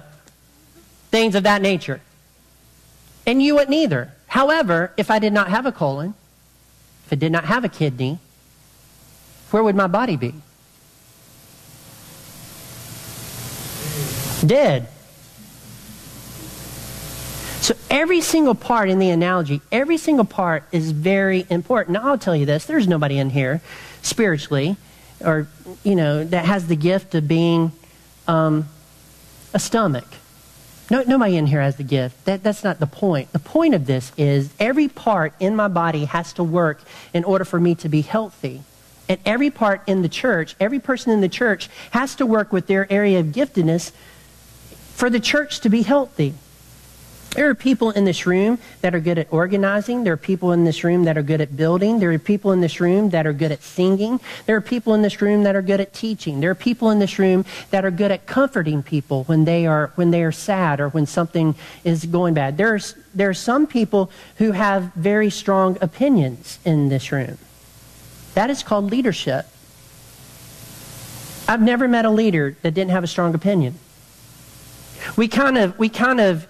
things 1.10 1.34
of 1.34 1.42
that 1.42 1.60
nature. 1.60 2.00
And 3.26 3.42
you 3.42 3.56
wouldn't 3.56 3.76
either. 3.76 4.14
However, 4.26 4.94
if 4.96 5.10
I 5.10 5.18
did 5.18 5.34
not 5.34 5.48
have 5.48 5.66
a 5.66 5.72
colon, 5.72 6.14
if 7.04 7.12
I 7.12 7.16
did 7.16 7.30
not 7.30 7.44
have 7.44 7.62
a 7.62 7.68
kidney, 7.68 8.20
where 9.50 9.62
would 9.62 9.76
my 9.76 9.86
body 9.86 10.16
be? 10.16 10.32
Dead. 14.44 14.88
So 17.60 17.74
every 17.90 18.20
single 18.20 18.54
part 18.54 18.88
in 18.88 18.98
the 18.98 19.10
analogy, 19.10 19.60
every 19.70 19.98
single 19.98 20.24
part 20.24 20.64
is 20.72 20.92
very 20.92 21.46
important. 21.50 21.94
Now 21.94 22.08
I'll 22.08 22.18
tell 22.18 22.36
you 22.36 22.46
this, 22.46 22.64
there's 22.64 22.88
nobody 22.88 23.18
in 23.18 23.30
here 23.30 23.60
spiritually 24.02 24.76
or 25.24 25.48
you 25.82 25.96
know 25.96 26.24
that 26.24 26.44
has 26.44 26.66
the 26.68 26.76
gift 26.76 27.14
of 27.14 27.26
being 27.26 27.72
um, 28.26 28.68
a 29.52 29.58
stomach. 29.58 30.06
No, 30.90 31.02
nobody 31.02 31.36
in 31.36 31.46
here 31.46 31.60
has 31.60 31.76
the 31.76 31.82
gift. 31.82 32.24
That, 32.24 32.42
that's 32.42 32.64
not 32.64 32.78
the 32.80 32.86
point. 32.86 33.32
The 33.32 33.38
point 33.38 33.74
of 33.74 33.84
this 33.84 34.10
is 34.16 34.50
every 34.58 34.88
part 34.88 35.34
in 35.38 35.54
my 35.54 35.68
body 35.68 36.06
has 36.06 36.32
to 36.34 36.44
work 36.44 36.80
in 37.12 37.24
order 37.24 37.44
for 37.44 37.60
me 37.60 37.74
to 37.76 37.90
be 37.90 38.00
healthy. 38.00 38.62
And 39.06 39.18
every 39.26 39.50
part 39.50 39.82
in 39.86 40.00
the 40.00 40.08
church, 40.08 40.56
every 40.58 40.78
person 40.78 41.12
in 41.12 41.20
the 41.20 41.28
church 41.28 41.68
has 41.90 42.14
to 42.16 42.26
work 42.26 42.52
with 42.52 42.68
their 42.68 42.90
area 42.90 43.20
of 43.20 43.26
giftedness 43.26 43.92
for 44.98 45.08
the 45.08 45.20
church 45.20 45.60
to 45.60 45.68
be 45.68 45.82
healthy. 45.82 46.34
There 47.36 47.48
are 47.48 47.54
people 47.54 47.92
in 47.92 48.04
this 48.04 48.26
room 48.26 48.58
that 48.80 48.96
are 48.96 49.00
good 49.00 49.16
at 49.16 49.32
organizing. 49.32 50.02
There 50.02 50.14
are 50.14 50.16
people 50.16 50.50
in 50.50 50.64
this 50.64 50.82
room 50.82 51.04
that 51.04 51.16
are 51.16 51.22
good 51.22 51.40
at 51.40 51.56
building. 51.56 52.00
There 52.00 52.10
are 52.10 52.18
people 52.18 52.50
in 52.50 52.60
this 52.60 52.80
room 52.80 53.10
that 53.10 53.24
are 53.24 53.32
good 53.32 53.52
at 53.52 53.62
singing. 53.62 54.18
There 54.46 54.56
are 54.56 54.60
people 54.60 54.94
in 54.94 55.02
this 55.02 55.22
room 55.22 55.44
that 55.44 55.54
are 55.54 55.62
good 55.62 55.80
at 55.80 55.92
teaching. 55.92 56.40
There 56.40 56.50
are 56.50 56.56
people 56.56 56.90
in 56.90 56.98
this 56.98 57.16
room 57.16 57.44
that 57.70 57.84
are 57.84 57.92
good 57.92 58.10
at 58.10 58.26
comforting 58.26 58.82
people 58.82 59.22
when 59.24 59.44
they 59.44 59.68
are, 59.68 59.92
when 59.94 60.10
they 60.10 60.24
are 60.24 60.32
sad 60.32 60.80
or 60.80 60.88
when 60.88 61.06
something 61.06 61.54
is 61.84 62.04
going 62.04 62.34
bad. 62.34 62.56
There's, 62.56 62.96
there 63.14 63.28
are 63.28 63.34
some 63.34 63.68
people 63.68 64.10
who 64.38 64.50
have 64.50 64.92
very 64.94 65.30
strong 65.30 65.78
opinions 65.80 66.58
in 66.64 66.88
this 66.88 67.12
room. 67.12 67.38
That 68.34 68.50
is 68.50 68.64
called 68.64 68.90
leadership. 68.90 69.46
I've 71.46 71.62
never 71.62 71.86
met 71.86 72.04
a 72.04 72.10
leader 72.10 72.56
that 72.62 72.72
didn't 72.74 72.90
have 72.90 73.04
a 73.04 73.06
strong 73.06 73.36
opinion. 73.36 73.78
We 75.16 75.28
kind 75.28 75.58
of, 75.58 75.78
we 75.78 75.88
kind 75.88 76.20
of, 76.20 76.46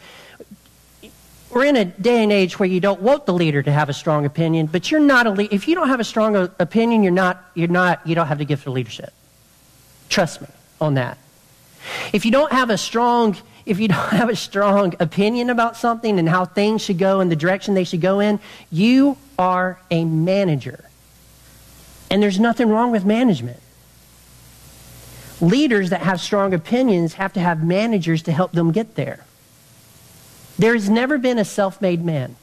we're 1.51 1.65
in 1.65 1.77
a 1.77 1.85
day 1.85 2.23
and 2.23 2.31
age 2.31 2.59
where 2.59 2.69
you 2.69 2.81
don't 2.81 3.01
want 3.01 3.27
the 3.27 3.33
leader 3.33 3.63
to 3.63 3.73
have 3.73 3.89
a 3.89 3.95
strong 3.95 4.27
opinion, 4.27 4.67
but 4.67 4.91
you're 4.91 5.01
not 5.01 5.27
a 5.27 5.31
leader. 5.31 5.55
If 5.55 5.67
you 5.67 5.75
don't 5.75 5.89
have 5.89 6.01
a 6.01 6.05
strong 6.05 6.37
opinion, 6.37 7.03
you're 7.03 7.13
not, 7.13 7.43
you're 7.55 7.69
not, 7.69 8.07
you 8.07 8.15
don't 8.15 8.27
have 8.27 8.39
the 8.39 8.45
gift 8.45 8.67
of 8.67 8.75
leadership. 8.75 9.13
Trust 10.09 10.43
me 10.43 10.49
on 10.81 10.95
that. 10.95 11.19
If 12.13 12.25
you 12.25 12.31
don't 12.31 12.53
have 12.53 12.71
a 12.71 12.79
strong, 12.79 13.37
if 13.65 13.81
you 13.81 13.89
don't 13.89 14.11
have 14.11 14.29
a 14.29 14.37
strong 14.37 14.95
opinion 15.01 15.51
about 15.51 15.77
something 15.77 16.19
and 16.19 16.29
how 16.29 16.45
things 16.45 16.83
should 16.83 16.99
go 16.99 17.21
and 17.21 17.31
the 17.31 17.37
direction 17.37 17.75
they 17.75 17.85
should 17.85 18.01
go 18.01 18.21
in, 18.21 18.41
you 18.71 19.17
are 19.39 19.81
a 19.91 20.05
manager. 20.05 20.85
And 22.11 22.23
there's 22.23 22.41
nothing 22.41 22.69
wrong 22.69 22.91
with 22.91 23.05
management. 23.05 23.61
Leaders 25.41 25.91
that 25.91 26.01
have 26.01 26.21
strong 26.21 26.53
opinions 26.53 27.15
have 27.15 27.33
to 27.35 27.41
have 27.41 27.63
managers 27.63 28.23
to 28.23 28.33
help 28.33 28.53
them 28.53 28.73
get 28.73 28.97
there. 28.97 29.25
There 30.59 30.75
has 30.75 30.91
never 30.91 31.19
been 31.19 31.39
a 31.39 31.45
self 31.45 31.81
made 31.81 32.05
man. 32.05 32.37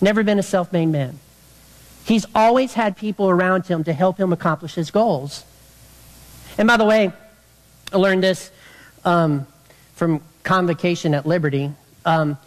Never 0.00 0.22
been 0.22 0.38
a 0.38 0.42
self 0.42 0.72
made 0.72 0.86
man. 0.86 1.18
He's 2.04 2.24
always 2.34 2.72
had 2.72 2.96
people 2.96 3.28
around 3.28 3.66
him 3.66 3.84
to 3.84 3.92
help 3.92 4.18
him 4.18 4.32
accomplish 4.32 4.74
his 4.74 4.90
goals. 4.90 5.44
And 6.56 6.66
by 6.66 6.78
the 6.78 6.86
way, 6.86 7.12
I 7.92 7.96
learned 7.96 8.22
this 8.22 8.50
um, 9.04 9.46
from 9.94 10.22
convocation 10.42 11.12
at 11.12 11.26
Liberty. 11.26 11.70
Um, 12.06 12.38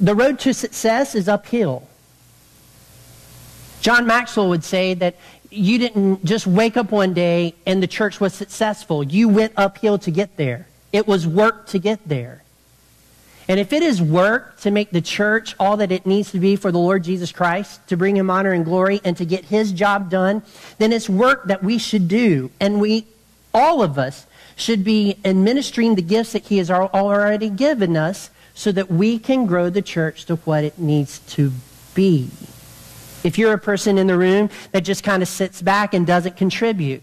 the 0.00 0.14
road 0.14 0.38
to 0.40 0.54
success 0.54 1.14
is 1.14 1.28
uphill. 1.28 1.86
John 3.82 4.06
Maxwell 4.06 4.48
would 4.48 4.64
say 4.64 4.94
that 4.94 5.16
you 5.54 5.78
didn't 5.78 6.24
just 6.24 6.46
wake 6.46 6.76
up 6.76 6.90
one 6.90 7.14
day 7.14 7.54
and 7.66 7.82
the 7.82 7.86
church 7.86 8.20
was 8.20 8.34
successful. 8.34 9.02
You 9.02 9.28
went 9.28 9.52
uphill 9.56 9.98
to 9.98 10.10
get 10.10 10.36
there. 10.36 10.66
It 10.92 11.06
was 11.06 11.26
work 11.26 11.66
to 11.68 11.78
get 11.78 12.08
there. 12.08 12.42
And 13.46 13.60
if 13.60 13.72
it 13.72 13.82
is 13.82 14.00
work 14.00 14.58
to 14.60 14.70
make 14.70 14.90
the 14.90 15.02
church 15.02 15.54
all 15.60 15.76
that 15.76 15.92
it 15.92 16.06
needs 16.06 16.30
to 16.32 16.38
be 16.38 16.56
for 16.56 16.72
the 16.72 16.78
Lord 16.78 17.04
Jesus 17.04 17.30
Christ, 17.30 17.86
to 17.88 17.96
bring 17.96 18.16
him 18.16 18.30
honor 18.30 18.52
and 18.52 18.64
glory, 18.64 19.00
and 19.04 19.16
to 19.18 19.24
get 19.26 19.44
his 19.44 19.72
job 19.72 20.08
done, 20.08 20.42
then 20.78 20.92
it's 20.92 21.08
work 21.08 21.44
that 21.44 21.62
we 21.62 21.76
should 21.76 22.08
do. 22.08 22.50
And 22.58 22.80
we, 22.80 23.06
all 23.52 23.82
of 23.82 23.98
us, 23.98 24.26
should 24.56 24.84
be 24.84 25.18
administering 25.24 25.94
the 25.94 26.02
gifts 26.02 26.32
that 26.32 26.44
he 26.44 26.58
has 26.58 26.70
already 26.70 27.50
given 27.50 27.96
us 27.96 28.30
so 28.54 28.72
that 28.72 28.90
we 28.90 29.18
can 29.18 29.46
grow 29.46 29.68
the 29.68 29.82
church 29.82 30.24
to 30.26 30.36
what 30.36 30.64
it 30.64 30.78
needs 30.78 31.18
to 31.18 31.52
be. 31.94 32.30
If 33.24 33.38
you're 33.38 33.54
a 33.54 33.58
person 33.58 33.98
in 33.98 34.06
the 34.06 34.16
room 34.16 34.50
that 34.72 34.82
just 34.82 35.02
kind 35.02 35.22
of 35.22 35.28
sits 35.28 35.62
back 35.62 35.94
and 35.94 36.06
doesn't 36.06 36.36
contribute, 36.36 37.02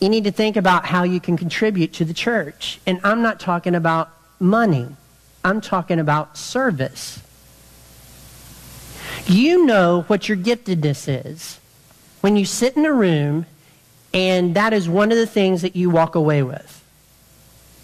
you 0.00 0.08
need 0.08 0.24
to 0.24 0.32
think 0.32 0.56
about 0.56 0.86
how 0.86 1.02
you 1.02 1.20
can 1.20 1.36
contribute 1.36 1.92
to 1.94 2.04
the 2.04 2.14
church. 2.14 2.80
And 2.86 3.00
I'm 3.04 3.22
not 3.22 3.38
talking 3.38 3.74
about 3.74 4.10
money, 4.40 4.88
I'm 5.44 5.60
talking 5.60 6.00
about 6.00 6.36
service. 6.36 7.20
You 9.26 9.64
know 9.64 10.02
what 10.08 10.28
your 10.28 10.36
giftedness 10.36 11.26
is 11.26 11.60
when 12.20 12.36
you 12.36 12.44
sit 12.44 12.76
in 12.76 12.84
a 12.84 12.92
room 12.92 13.46
and 14.12 14.54
that 14.54 14.72
is 14.72 14.88
one 14.88 15.12
of 15.12 15.18
the 15.18 15.26
things 15.26 15.62
that 15.62 15.76
you 15.76 15.90
walk 15.90 16.14
away 16.14 16.42
with. 16.42 16.84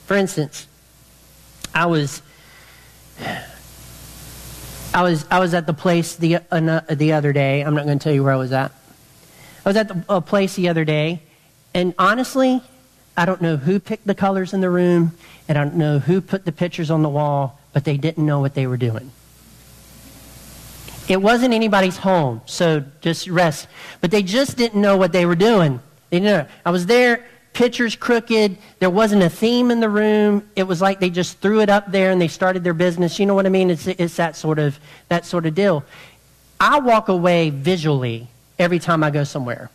For 0.07 0.16
instance, 0.16 0.66
I 1.74 1.87
was 1.87 2.22
I 4.92 5.03
was 5.03 5.24
I 5.31 5.38
was 5.38 5.55
at 5.55 5.66
the 5.66 5.74
place 5.74 6.16
the 6.16 6.38
uh, 6.50 6.81
the 6.90 7.12
other 7.12 7.33
day. 7.33 7.61
I'm 7.61 7.74
not 7.74 7.85
going 7.85 7.98
to 7.98 8.03
tell 8.03 8.12
you 8.12 8.24
where 8.24 8.33
I 8.33 8.37
was 8.37 8.53
at. 8.53 8.72
I 9.64 9.68
was 9.68 9.76
at 9.76 9.88
the, 9.88 10.05
a 10.09 10.20
place 10.20 10.57
the 10.57 10.68
other 10.68 10.85
day, 10.85 11.22
and 11.74 11.94
honestly, 11.98 12.61
I 13.16 13.24
don't 13.24 13.40
know 13.40 13.57
who 13.57 13.79
picked 13.79 14.07
the 14.07 14.14
colors 14.14 14.53
in 14.53 14.61
the 14.61 14.70
room, 14.70 15.12
and 15.48 15.57
I 15.57 15.64
don't 15.64 15.76
know 15.76 16.00
who 16.00 16.20
put 16.20 16.44
the 16.44 16.50
pictures 16.50 16.90
on 16.90 17.03
the 17.03 17.09
wall, 17.09 17.61
but 17.72 17.85
they 17.85 17.96
didn't 17.96 18.24
know 18.26 18.40
what 18.40 18.55
they 18.55 18.66
were 18.66 18.76
doing. 18.76 19.12
It 21.09 21.20
wasn't 21.22 21.55
anybody's 21.55 21.98
home, 21.98 22.40
so 22.46 22.85
just 23.00 23.29
rest. 23.29 23.68
But 24.00 24.11
they 24.11 24.22
just 24.22 24.57
didn't 24.57 24.81
know 24.81 24.96
what 24.96 25.12
they 25.12 25.26
were 25.26 25.37
doing. 25.37 25.81
They 26.11 26.20
didn't 26.20 26.46
know. 26.46 26.53
I 26.64 26.70
was 26.70 26.87
there, 26.87 27.26
pictures 27.52 27.96
crooked. 27.96 28.56
There 28.78 28.90
wasn't 28.90 29.22
a 29.22 29.30
theme 29.30 29.70
in 29.70 29.80
the 29.80 29.88
room. 29.88 30.48
It 30.56 30.64
was 30.64 30.80
like 30.80 31.00
they 31.00 31.10
just 31.10 31.38
threw 31.38 31.60
it 31.60 31.68
up 31.68 31.90
there 31.90 32.10
and 32.10 32.20
they 32.20 32.28
started 32.28 32.64
their 32.64 32.74
business. 32.74 33.18
You 33.18 33.26
know 33.26 33.34
what 33.34 33.46
I 33.46 33.50
mean? 33.50 33.70
It's, 33.70 33.86
it's 33.86 34.16
that 34.16 34.36
sort 34.36 34.58
of 34.58 34.78
that 35.08 35.24
sort 35.24 35.46
of 35.46 35.54
deal. 35.54 35.84
I 36.58 36.78
walk 36.80 37.08
away 37.08 37.50
visually 37.50 38.28
every 38.58 38.78
time 38.78 39.02
I 39.02 39.10
go 39.10 39.24
somewhere. 39.24 39.70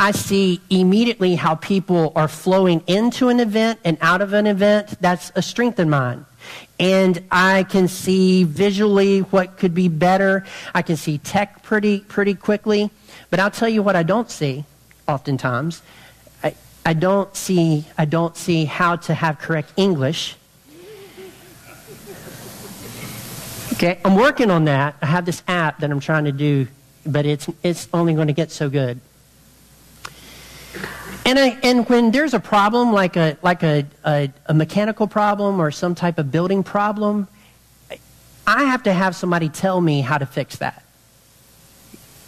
I 0.00 0.12
see 0.12 0.60
immediately 0.70 1.34
how 1.34 1.56
people 1.56 2.12
are 2.14 2.28
flowing 2.28 2.82
into 2.86 3.28
an 3.28 3.40
event 3.40 3.80
and 3.84 3.98
out 4.00 4.20
of 4.20 4.32
an 4.32 4.46
event. 4.46 5.00
That's 5.00 5.32
a 5.34 5.42
strength 5.42 5.78
of 5.78 5.88
mine 5.88 6.24
and 6.78 7.22
I 7.30 7.64
can 7.64 7.88
see 7.88 8.44
visually 8.44 9.20
what 9.20 9.56
could 9.56 9.74
be 9.74 9.88
better. 9.88 10.44
I 10.74 10.82
can 10.82 10.96
see 10.96 11.18
tech 11.18 11.62
pretty, 11.62 12.00
pretty 12.00 12.34
quickly. 12.34 12.90
But 13.30 13.40
I'll 13.40 13.50
tell 13.50 13.68
you 13.68 13.82
what 13.82 13.96
I 13.96 14.02
don't 14.02 14.30
see 14.30 14.64
oftentimes. 15.06 15.82
I, 16.88 16.94
don't 16.94 17.36
see, 17.36 17.84
I 17.98 18.06
don't 18.06 18.34
see 18.34 18.64
how 18.64 18.96
to 18.96 19.12
have 19.12 19.38
correct 19.38 19.74
English. 19.76 20.36
Okay, 23.74 24.00
I'm 24.02 24.16
working 24.16 24.50
on 24.50 24.64
that. 24.64 24.96
I 25.02 25.06
have 25.06 25.26
this 25.26 25.42
app 25.46 25.80
that 25.80 25.90
I'm 25.90 26.00
trying 26.00 26.24
to 26.24 26.32
do, 26.32 26.66
but 27.04 27.26
it's, 27.26 27.46
it's 27.62 27.88
only 27.92 28.14
going 28.14 28.28
to 28.28 28.32
get 28.32 28.50
so 28.50 28.70
good. 28.70 28.98
And, 31.26 31.38
I, 31.38 31.58
and 31.62 31.86
when 31.90 32.10
there's 32.10 32.32
a 32.32 32.40
problem 32.40 32.94
like, 32.94 33.18
a, 33.18 33.36
like 33.42 33.62
a, 33.62 33.84
a, 34.06 34.32
a 34.46 34.54
mechanical 34.54 35.06
problem 35.06 35.60
or 35.60 35.70
some 35.70 35.94
type 35.94 36.18
of 36.18 36.32
building 36.32 36.62
problem, 36.62 37.28
I 38.46 38.64
have 38.64 38.84
to 38.84 38.94
have 38.94 39.14
somebody 39.14 39.50
tell 39.50 39.82
me 39.82 40.00
how 40.00 40.16
to 40.16 40.24
fix 40.24 40.56
that. 40.56 40.82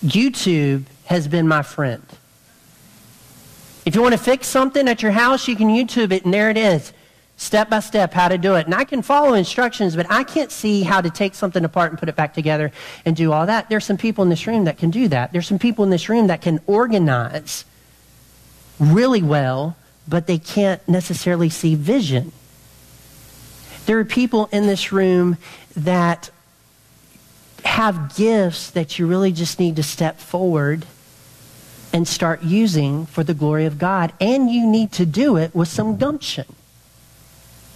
YouTube 0.04 0.84
has 1.06 1.28
been 1.28 1.48
my 1.48 1.62
friend. 1.62 2.04
If 3.90 3.96
you 3.96 4.02
want 4.02 4.12
to 4.12 4.22
fix 4.22 4.46
something 4.46 4.86
at 4.86 5.02
your 5.02 5.10
house, 5.10 5.48
you 5.48 5.56
can 5.56 5.66
YouTube 5.66 6.12
it, 6.12 6.24
and 6.24 6.32
there 6.32 6.48
it 6.48 6.56
is, 6.56 6.92
step 7.36 7.68
by 7.68 7.80
step, 7.80 8.12
how 8.12 8.28
to 8.28 8.38
do 8.38 8.54
it. 8.54 8.66
And 8.66 8.72
I 8.72 8.84
can 8.84 9.02
follow 9.02 9.34
instructions, 9.34 9.96
but 9.96 10.06
I 10.08 10.22
can't 10.22 10.52
see 10.52 10.82
how 10.82 11.00
to 11.00 11.10
take 11.10 11.34
something 11.34 11.64
apart 11.64 11.90
and 11.90 11.98
put 11.98 12.08
it 12.08 12.14
back 12.14 12.32
together 12.32 12.70
and 13.04 13.16
do 13.16 13.32
all 13.32 13.46
that. 13.46 13.68
There's 13.68 13.84
some 13.84 13.96
people 13.96 14.22
in 14.22 14.30
this 14.30 14.46
room 14.46 14.62
that 14.66 14.78
can 14.78 14.90
do 14.90 15.08
that. 15.08 15.32
There's 15.32 15.48
some 15.48 15.58
people 15.58 15.82
in 15.82 15.90
this 15.90 16.08
room 16.08 16.28
that 16.28 16.40
can 16.40 16.60
organize 16.68 17.64
really 18.78 19.24
well, 19.24 19.74
but 20.06 20.28
they 20.28 20.38
can't 20.38 20.88
necessarily 20.88 21.48
see 21.48 21.74
vision. 21.74 22.30
There 23.86 23.98
are 23.98 24.04
people 24.04 24.48
in 24.52 24.68
this 24.68 24.92
room 24.92 25.36
that 25.74 26.30
have 27.64 28.14
gifts 28.14 28.70
that 28.70 29.00
you 29.00 29.08
really 29.08 29.32
just 29.32 29.58
need 29.58 29.74
to 29.74 29.82
step 29.82 30.20
forward 30.20 30.86
and 31.92 32.06
start 32.06 32.42
using 32.42 33.06
for 33.06 33.24
the 33.24 33.34
glory 33.34 33.66
of 33.66 33.78
God. 33.78 34.12
And 34.20 34.50
you 34.50 34.66
need 34.66 34.92
to 34.92 35.06
do 35.06 35.36
it 35.36 35.54
with 35.54 35.68
some 35.68 35.96
gumption. 35.96 36.46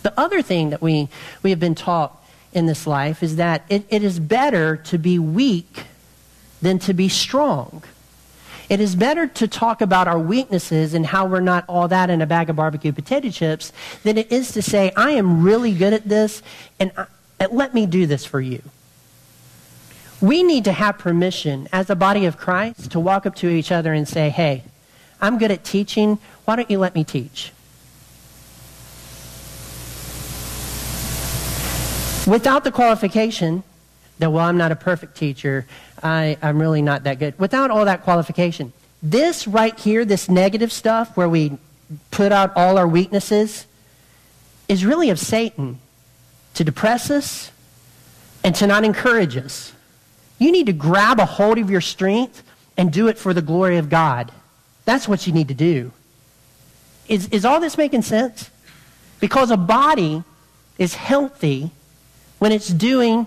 The 0.02 0.18
other 0.18 0.42
thing 0.42 0.70
that 0.70 0.82
we, 0.82 1.08
we 1.42 1.50
have 1.50 1.60
been 1.60 1.74
taught 1.74 2.22
in 2.52 2.66
this 2.66 2.86
life 2.86 3.22
is 3.22 3.36
that 3.36 3.64
it, 3.68 3.84
it 3.88 4.04
is 4.04 4.20
better 4.20 4.76
to 4.76 4.98
be 4.98 5.18
weak 5.18 5.84
than 6.62 6.78
to 6.80 6.94
be 6.94 7.08
strong. 7.08 7.82
It 8.68 8.80
is 8.80 8.94
better 8.96 9.26
to 9.26 9.48
talk 9.48 9.80
about 9.80 10.08
our 10.08 10.18
weaknesses 10.18 10.94
and 10.94 11.04
how 11.04 11.26
we're 11.26 11.40
not 11.40 11.64
all 11.68 11.88
that 11.88 12.08
in 12.08 12.22
a 12.22 12.26
bag 12.26 12.48
of 12.48 12.56
barbecue 12.56 12.92
potato 12.92 13.30
chips 13.30 13.72
than 14.02 14.16
it 14.16 14.32
is 14.32 14.52
to 14.52 14.62
say, 14.62 14.92
I 14.96 15.10
am 15.10 15.42
really 15.42 15.74
good 15.74 15.92
at 15.92 16.08
this 16.08 16.42
and 16.80 16.90
I, 16.96 17.06
let 17.50 17.74
me 17.74 17.84
do 17.84 18.06
this 18.06 18.24
for 18.24 18.40
you. 18.40 18.62
We 20.24 20.42
need 20.42 20.64
to 20.64 20.72
have 20.72 20.96
permission 20.96 21.68
as 21.70 21.90
a 21.90 21.94
body 21.94 22.24
of 22.24 22.38
Christ 22.38 22.92
to 22.92 22.98
walk 22.98 23.26
up 23.26 23.34
to 23.36 23.48
each 23.50 23.70
other 23.70 23.92
and 23.92 24.08
say, 24.08 24.30
hey, 24.30 24.62
I'm 25.20 25.36
good 25.36 25.50
at 25.50 25.64
teaching. 25.64 26.16
Why 26.46 26.56
don't 26.56 26.70
you 26.70 26.78
let 26.78 26.94
me 26.94 27.04
teach? 27.04 27.52
Without 32.26 32.64
the 32.64 32.72
qualification 32.72 33.64
that, 34.18 34.32
well, 34.32 34.46
I'm 34.46 34.56
not 34.56 34.72
a 34.72 34.76
perfect 34.76 35.14
teacher, 35.14 35.66
I, 36.02 36.38
I'm 36.40 36.58
really 36.58 36.80
not 36.80 37.02
that 37.02 37.18
good. 37.18 37.38
Without 37.38 37.70
all 37.70 37.84
that 37.84 38.02
qualification, 38.02 38.72
this 39.02 39.46
right 39.46 39.78
here, 39.78 40.06
this 40.06 40.30
negative 40.30 40.72
stuff 40.72 41.18
where 41.18 41.28
we 41.28 41.58
put 42.10 42.32
out 42.32 42.56
all 42.56 42.78
our 42.78 42.88
weaknesses, 42.88 43.66
is 44.68 44.86
really 44.86 45.10
of 45.10 45.18
Satan 45.18 45.80
to 46.54 46.64
depress 46.64 47.10
us 47.10 47.52
and 48.42 48.54
to 48.54 48.66
not 48.66 48.84
encourage 48.84 49.36
us. 49.36 49.73
You 50.38 50.52
need 50.52 50.66
to 50.66 50.72
grab 50.72 51.20
a 51.20 51.24
hold 51.24 51.58
of 51.58 51.70
your 51.70 51.80
strength 51.80 52.42
and 52.76 52.92
do 52.92 53.08
it 53.08 53.18
for 53.18 53.32
the 53.32 53.42
glory 53.42 53.78
of 53.78 53.88
God. 53.88 54.32
That's 54.84 55.08
what 55.08 55.26
you 55.26 55.32
need 55.32 55.48
to 55.48 55.54
do. 55.54 55.92
Is, 57.08 57.28
is 57.28 57.44
all 57.44 57.60
this 57.60 57.78
making 57.78 58.02
sense? 58.02 58.50
Because 59.20 59.50
a 59.50 59.56
body 59.56 60.24
is 60.78 60.94
healthy 60.94 61.70
when 62.38 62.52
it's 62.52 62.68
doing 62.68 63.26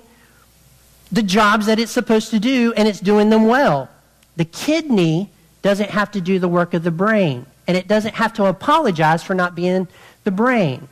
the 1.12 1.24
jobs 1.24 1.68
that 1.68 1.80
it's 1.80 1.92
supposed 1.92 2.32
to 2.32 2.40
do 2.40 2.74
and 2.76 2.88
it's 2.88 3.00
doing 3.00 3.30
them 3.30 3.48
well. 3.48 3.90
The 4.36 4.46
kidney 4.46 5.30
doesn't 5.62 5.90
have 5.90 6.12
to 6.12 6.22
do 6.22 6.40
the 6.40 6.48
work 6.48 6.74
of 6.74 6.84
the 6.84 6.92
brain, 6.92 7.46
and 7.68 7.76
it 7.76 7.88
doesn't 7.88 8.16
have 8.16 8.34
to 8.34 8.46
apologize 8.46 9.24
for 9.24 9.34
not 9.34 9.56
being 9.56 9.88
the 10.24 10.32
brain. 10.32 10.88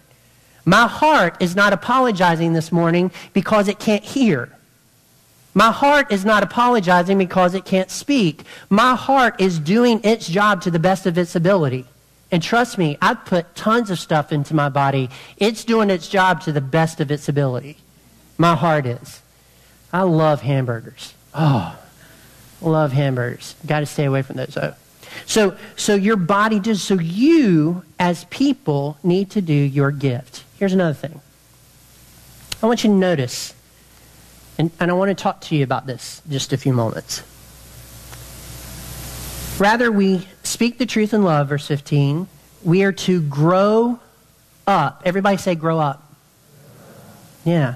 My 0.66 0.88
heart 0.88 1.38
is 1.40 1.56
not 1.56 1.74
apologizing 1.74 2.54
this 2.54 2.72
morning 2.72 3.12
because 3.34 3.68
it 3.68 3.78
can't 3.78 4.04
hear. 4.04 4.52
My 5.56 5.72
heart 5.72 6.12
is 6.12 6.26
not 6.26 6.44
apologizing 6.44 7.18
because 7.18 7.56
it 7.56 7.64
can't 7.64 7.90
speak. 7.90 8.44
My 8.70 8.94
heart 8.94 9.40
is 9.40 9.58
doing 9.58 10.02
its 10.04 10.28
job 10.28 10.62
to 10.64 10.70
the 10.70 10.80
best 10.80 11.06
of 11.06 11.18
its 11.18 11.34
ability. 11.34 11.86
And 12.30 12.44
trust 12.44 12.78
me, 12.78 12.98
I've 13.02 13.24
put 13.24 13.56
tons 13.56 13.90
of 13.90 13.98
stuff 13.98 14.34
into 14.34 14.54
my 14.54 14.68
body. 14.68 15.10
It's 15.38 15.64
doing 15.64 15.90
its 15.90 16.10
job 16.10 16.42
to 16.42 16.52
the 16.52 16.60
best 16.60 17.00
of 17.00 17.10
its 17.10 17.30
ability. 17.30 17.78
My 18.38 18.54
heart 18.56 18.86
is. 18.86 19.22
I 19.94 20.02
love 20.02 20.42
hamburgers. 20.42 21.14
Oh, 21.34 21.80
love 22.62 22.92
hamburgers. 22.92 23.56
Got 23.66 23.80
to 23.80 23.86
stay 23.86 24.04
away 24.04 24.24
from 24.24 24.36
those 24.36 24.56
though. 24.56 24.74
So, 25.26 25.56
so 25.78 25.96
your 25.96 26.18
body 26.18 26.60
does. 26.60 26.84
So 26.84 26.96
you, 26.96 27.84
as 27.98 28.26
people, 28.26 28.98
need 29.04 29.30
to 29.32 29.42
do 29.42 29.54
your 29.54 29.92
gift. 29.92 30.44
Here's 30.60 30.74
another 30.74 30.94
thing. 30.94 31.22
I 32.62 32.66
want 32.66 32.84
you 32.84 32.90
to 32.90 32.96
notice, 32.96 33.55
and, 34.58 34.72
and 34.80 34.92
I 34.92 34.94
want 34.94 35.10
to 35.10 35.16
talk 35.16 35.42
to 35.42 35.56
you 35.56 35.64
about 35.64 35.86
this 35.86 36.22
just 36.30 36.54
a 36.54 36.58
few 36.58 36.74
moments. 36.74 37.24
Rather, 39.60 39.92
we 39.92 40.28
speak 40.44 40.78
the 40.78 40.86
truth 40.86 41.14
in 41.14 41.24
love, 41.24 41.50
verse 41.50 41.68
15. 41.68 42.28
We 42.64 42.84
are 42.84 42.92
to 42.92 43.22
grow 43.22 44.00
up. 44.68 45.02
Everybody 45.06 45.38
say, 45.38 45.56
grow 45.56 45.80
up. 45.80 46.02
Yeah 47.46 47.76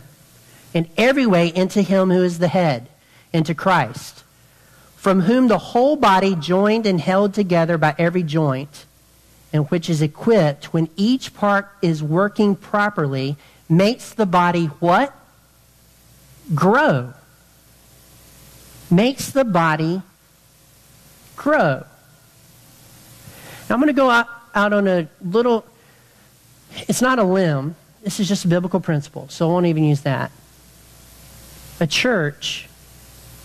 in 0.74 0.88
every 0.98 1.26
way 1.26 1.48
into 1.48 1.82
him 1.82 2.10
who 2.10 2.24
is 2.24 2.40
the 2.40 2.48
head, 2.48 2.88
into 3.34 3.54
Christ, 3.54 4.24
from 4.96 5.22
whom 5.22 5.48
the 5.48 5.58
whole 5.58 5.96
body, 5.96 6.36
joined 6.36 6.86
and 6.86 7.00
held 7.00 7.34
together 7.34 7.78
by 7.78 7.96
every 7.98 8.24
joint, 8.24 8.86
and 9.52 9.70
which 9.70 9.90
is 9.90 10.02
equipped 10.02 10.74
when 10.74 10.90
each 10.96 11.34
part 11.34 11.70
is 11.82 12.04
working 12.04 12.56
properly, 12.56 13.36
makes 13.68 14.14
the 14.14 14.26
body 14.26 14.66
what? 14.66 15.14
Grow. 16.54 17.14
Makes 18.92 19.32
the 19.32 19.44
body 19.44 20.02
grow. 21.36 21.86
Now 23.70 23.76
I'm 23.76 23.80
going 23.80 23.88
to 23.88 23.94
go 23.94 24.10
out, 24.10 24.28
out 24.56 24.74
on 24.74 24.88
a 24.88 25.08
little, 25.22 25.64
it's 26.88 27.02
not 27.02 27.20
a 27.20 27.24
limb, 27.24 27.76
this 28.04 28.20
is 28.20 28.28
just 28.28 28.46
a 28.46 28.48
biblical 28.48 28.80
principle, 28.80 29.28
so 29.30 29.48
I 29.48 29.54
won't 29.54 29.68
even 29.68 29.84
use 29.84 30.02
that. 30.02 30.32
A 31.80 31.88
church 31.88 32.68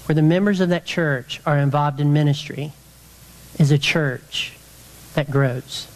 where 0.07 0.15
the 0.15 0.23
members 0.23 0.61
of 0.61 0.71
that 0.71 0.85
church 0.85 1.41
are 1.47 1.59
involved 1.59 2.01
in 2.01 2.13
ministry 2.13 2.73
is 3.59 3.71
a 3.71 3.79
church 3.79 4.55
that 5.15 5.31
grows. 5.31 5.89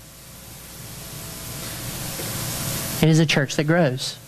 It 3.02 3.08
is 3.08 3.18
a 3.18 3.26
church 3.26 3.56
that 3.56 3.64
grows. 3.64 4.18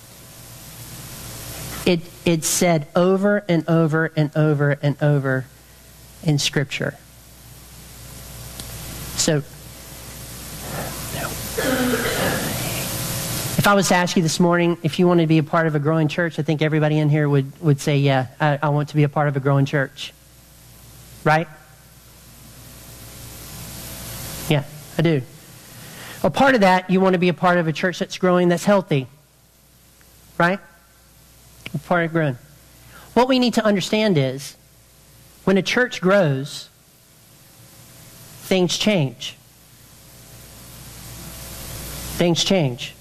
It, 2.25 2.31
it's 2.31 2.49
said 2.49 2.87
over 2.95 3.45
and 3.49 3.69
over 3.69 4.13
and 4.17 4.35
over 4.37 4.73
and 4.83 5.03
over 5.03 5.47
in 6.23 6.39
Scripture. 6.39 6.97
So, 9.17 9.43
if 13.59 13.67
I 13.67 13.75
was 13.75 13.89
to 13.89 13.95
ask 13.95 14.17
you 14.17 14.23
this 14.23 14.41
morning 14.41 14.79
if 14.83 14.99
you 14.99 15.07
wanted 15.07 15.25
to 15.25 15.27
be 15.29 15.39
a 15.39 15.43
part 15.43 15.67
of 15.67 15.75
a 15.75 15.79
growing 15.79 16.09
church, 16.09 16.39
I 16.39 16.43
think 16.43 16.63
everybody 16.63 16.99
in 16.99 17.11
here 17.11 17.29
would, 17.29 17.53
would 17.61 17.81
say, 17.81 17.99
Yeah, 17.99 18.29
I, 18.41 18.59
I 18.63 18.69
want 18.71 18.89
to 18.91 18.97
be 18.97 19.03
a 19.03 19.09
part 19.09 19.29
of 19.29 19.37
a 19.37 19.41
growing 19.41 19.67
church. 19.67 20.15
Right? 21.25 21.47
Yeah, 24.49 24.65
I 24.97 25.03
do. 25.03 25.23
A 26.23 26.31
part 26.31 26.55
of 26.55 26.63
that, 26.63 26.91
you 26.91 27.01
want 27.01 27.13
to 27.15 27.19
be 27.19 27.29
a 27.29 27.35
part 27.35 27.59
of 27.59 27.69
a 27.69 27.73
church 27.73 27.99
that's 27.99 28.19
growing, 28.19 28.49
that's 28.49 28.65
healthy. 28.65 29.07
Right? 30.39 30.61
Part 31.87 32.05
of 32.05 32.13
growing. 32.13 32.39
What 33.15 33.29
we 33.29 33.39
need 33.39 33.55
to 33.55 33.65
understand 33.65 34.19
is 34.19 34.57
when 35.45 35.57
a 35.57 35.63
church 35.63 36.01
grows, 36.01 36.69
things 38.43 38.77
change. 38.77 39.37
Things 42.17 42.45
change. 42.45 42.95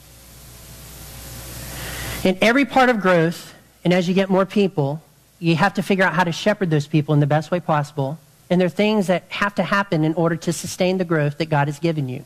In 2.23 2.38
every 2.41 2.65
part 2.65 2.89
of 2.89 2.99
growth, 2.99 3.53
and 3.84 3.93
as 3.93 4.08
you 4.08 4.13
get 4.13 4.29
more 4.29 4.45
people, 4.45 5.01
you 5.39 5.55
have 5.55 5.73
to 5.75 5.84
figure 5.84 6.03
out 6.03 6.13
how 6.13 6.23
to 6.23 6.32
shepherd 6.32 6.69
those 6.69 6.88
people 6.88 7.13
in 7.13 7.19
the 7.19 7.27
best 7.27 7.49
way 7.49 7.60
possible. 7.60 8.19
And 8.49 8.60
there 8.60 8.65
are 8.65 8.69
things 8.69 9.08
that 9.08 9.23
have 9.29 9.55
to 9.55 9.63
happen 9.63 10.03
in 10.03 10.13
order 10.15 10.36
to 10.36 10.53
sustain 10.53 10.97
the 10.97 11.05
growth 11.05 11.38
that 11.38 11.49
God 11.49 11.67
has 11.67 11.79
given 11.79 12.10
you. 12.10 12.23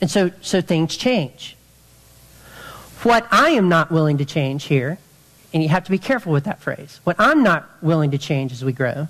And 0.00 0.10
so, 0.10 0.30
so 0.40 0.60
things 0.60 0.96
change. 0.96 1.56
What 3.02 3.26
I 3.30 3.50
am 3.50 3.68
not 3.68 3.90
willing 3.90 4.18
to 4.18 4.24
change 4.24 4.64
here, 4.64 4.98
and 5.56 5.62
you 5.62 5.70
have 5.70 5.84
to 5.84 5.90
be 5.90 5.96
careful 5.96 6.34
with 6.34 6.44
that 6.44 6.60
phrase, 6.60 7.00
what 7.04 7.16
I'm 7.18 7.42
not 7.42 7.66
willing 7.80 8.10
to 8.10 8.18
change 8.18 8.52
as 8.52 8.62
we 8.62 8.74
grow 8.74 9.08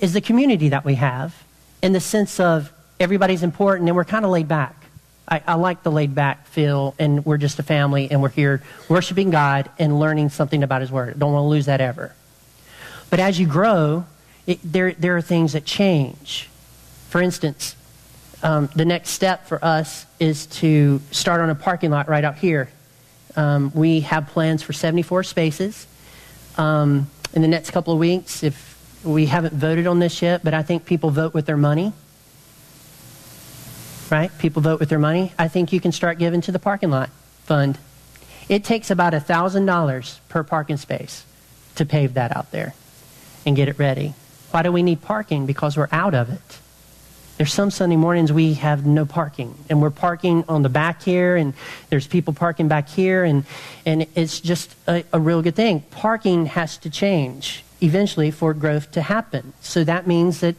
is 0.00 0.12
the 0.12 0.20
community 0.20 0.68
that 0.68 0.84
we 0.84 0.96
have 0.96 1.34
in 1.82 1.94
the 1.94 2.00
sense 2.00 2.38
of 2.38 2.70
everybody's 3.00 3.42
important 3.42 3.88
and 3.88 3.96
we're 3.96 4.04
kind 4.04 4.26
of 4.26 4.30
laid 4.30 4.48
back. 4.48 4.84
I, 5.26 5.40
I, 5.46 5.54
like 5.54 5.82
the 5.84 5.90
laid 5.90 6.14
back 6.14 6.46
feel, 6.46 6.94
and 6.98 7.24
we're 7.24 7.38
just 7.38 7.58
a 7.58 7.62
family, 7.62 8.10
and 8.10 8.20
we're 8.20 8.28
here 8.28 8.62
worshiping 8.90 9.30
God 9.30 9.70
and 9.78 9.98
learning 9.98 10.28
something 10.28 10.62
about 10.62 10.82
His 10.82 10.92
Word. 10.92 11.18
Don't 11.18 11.32
want 11.32 11.44
to 11.44 11.48
lose 11.48 11.64
that 11.64 11.80
ever. 11.80 12.14
But 13.08 13.18
as 13.18 13.40
you 13.40 13.46
grow, 13.46 14.04
it, 14.46 14.58
there, 14.62 14.92
there 14.92 15.16
are 15.16 15.22
things 15.22 15.54
that 15.54 15.64
change. 15.64 16.50
For 17.08 17.22
instance, 17.22 17.76
um, 18.42 18.68
the 18.76 18.84
next 18.84 19.10
step 19.10 19.46
for 19.46 19.64
us 19.64 20.04
is 20.20 20.44
to 20.46 21.00
start 21.12 21.40
on 21.40 21.48
a 21.48 21.54
parking 21.54 21.90
lot 21.90 22.08
right 22.08 22.24
out 22.24 22.36
here. 22.36 22.68
Um, 23.36 23.70
we 23.74 24.00
have 24.00 24.26
plans 24.28 24.62
for 24.62 24.72
74 24.72 25.22
spaces. 25.22 25.86
Um, 26.56 27.08
in 27.34 27.42
the 27.42 27.48
next 27.48 27.70
couple 27.70 27.92
of 27.92 27.98
weeks, 27.98 28.42
if 28.42 28.78
we 29.04 29.26
haven't 29.26 29.54
voted 29.54 29.86
on 29.86 29.98
this 29.98 30.22
yet, 30.22 30.42
but 30.42 30.54
I 30.54 30.62
think 30.62 30.86
people 30.86 31.10
vote 31.10 31.34
with 31.34 31.46
their 31.46 31.56
money. 31.56 31.92
Right? 34.10 34.30
People 34.38 34.62
vote 34.62 34.80
with 34.80 34.88
their 34.88 34.98
money. 34.98 35.32
I 35.38 35.48
think 35.48 35.72
you 35.72 35.80
can 35.80 35.92
start 35.92 36.18
giving 36.18 36.40
to 36.42 36.52
the 36.52 36.58
parking 36.58 36.90
lot 36.90 37.10
fund. 37.44 37.78
It 38.48 38.64
takes 38.64 38.90
about 38.90 39.12
$1,000 39.12 40.18
per 40.28 40.42
parking 40.42 40.78
space 40.78 41.24
to 41.74 41.84
pave 41.84 42.14
that 42.14 42.34
out 42.34 42.50
there 42.50 42.74
and 43.44 43.54
get 43.54 43.68
it 43.68 43.78
ready. 43.78 44.14
Why 44.50 44.62
do 44.62 44.72
we 44.72 44.82
need 44.82 45.02
parking? 45.02 45.44
Because 45.44 45.76
we're 45.76 45.88
out 45.92 46.14
of 46.14 46.30
it. 46.30 46.58
There's 47.38 47.52
some 47.52 47.70
Sunday 47.70 47.94
mornings 47.94 48.32
we 48.32 48.54
have 48.54 48.84
no 48.84 49.06
parking, 49.06 49.54
and 49.70 49.80
we're 49.80 49.90
parking 49.90 50.44
on 50.48 50.62
the 50.62 50.68
back 50.68 51.02
here, 51.02 51.36
and 51.36 51.54
there's 51.88 52.04
people 52.04 52.32
parking 52.32 52.66
back 52.66 52.88
here, 52.88 53.22
and, 53.22 53.44
and 53.86 54.08
it's 54.16 54.40
just 54.40 54.74
a, 54.88 55.04
a 55.12 55.20
real 55.20 55.40
good 55.40 55.54
thing. 55.54 55.82
Parking 55.92 56.46
has 56.46 56.76
to 56.78 56.90
change 56.90 57.62
eventually 57.80 58.32
for 58.32 58.52
growth 58.54 58.90
to 58.90 59.02
happen. 59.02 59.52
So 59.60 59.84
that 59.84 60.08
means 60.08 60.40
that 60.40 60.56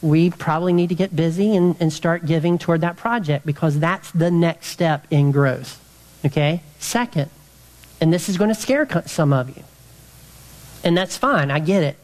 we 0.00 0.30
probably 0.30 0.72
need 0.72 0.90
to 0.90 0.94
get 0.94 1.16
busy 1.16 1.56
and, 1.56 1.74
and 1.80 1.92
start 1.92 2.24
giving 2.24 2.56
toward 2.56 2.82
that 2.82 2.96
project 2.96 3.44
because 3.44 3.80
that's 3.80 4.12
the 4.12 4.30
next 4.30 4.68
step 4.68 5.08
in 5.10 5.32
growth. 5.32 5.82
Okay? 6.24 6.62
Second, 6.78 7.30
and 8.00 8.12
this 8.12 8.28
is 8.28 8.38
going 8.38 8.50
to 8.50 8.54
scare 8.54 8.86
some 9.06 9.32
of 9.32 9.56
you, 9.56 9.64
and 10.84 10.96
that's 10.96 11.16
fine, 11.16 11.50
I 11.50 11.58
get 11.58 11.82
it. 11.82 11.98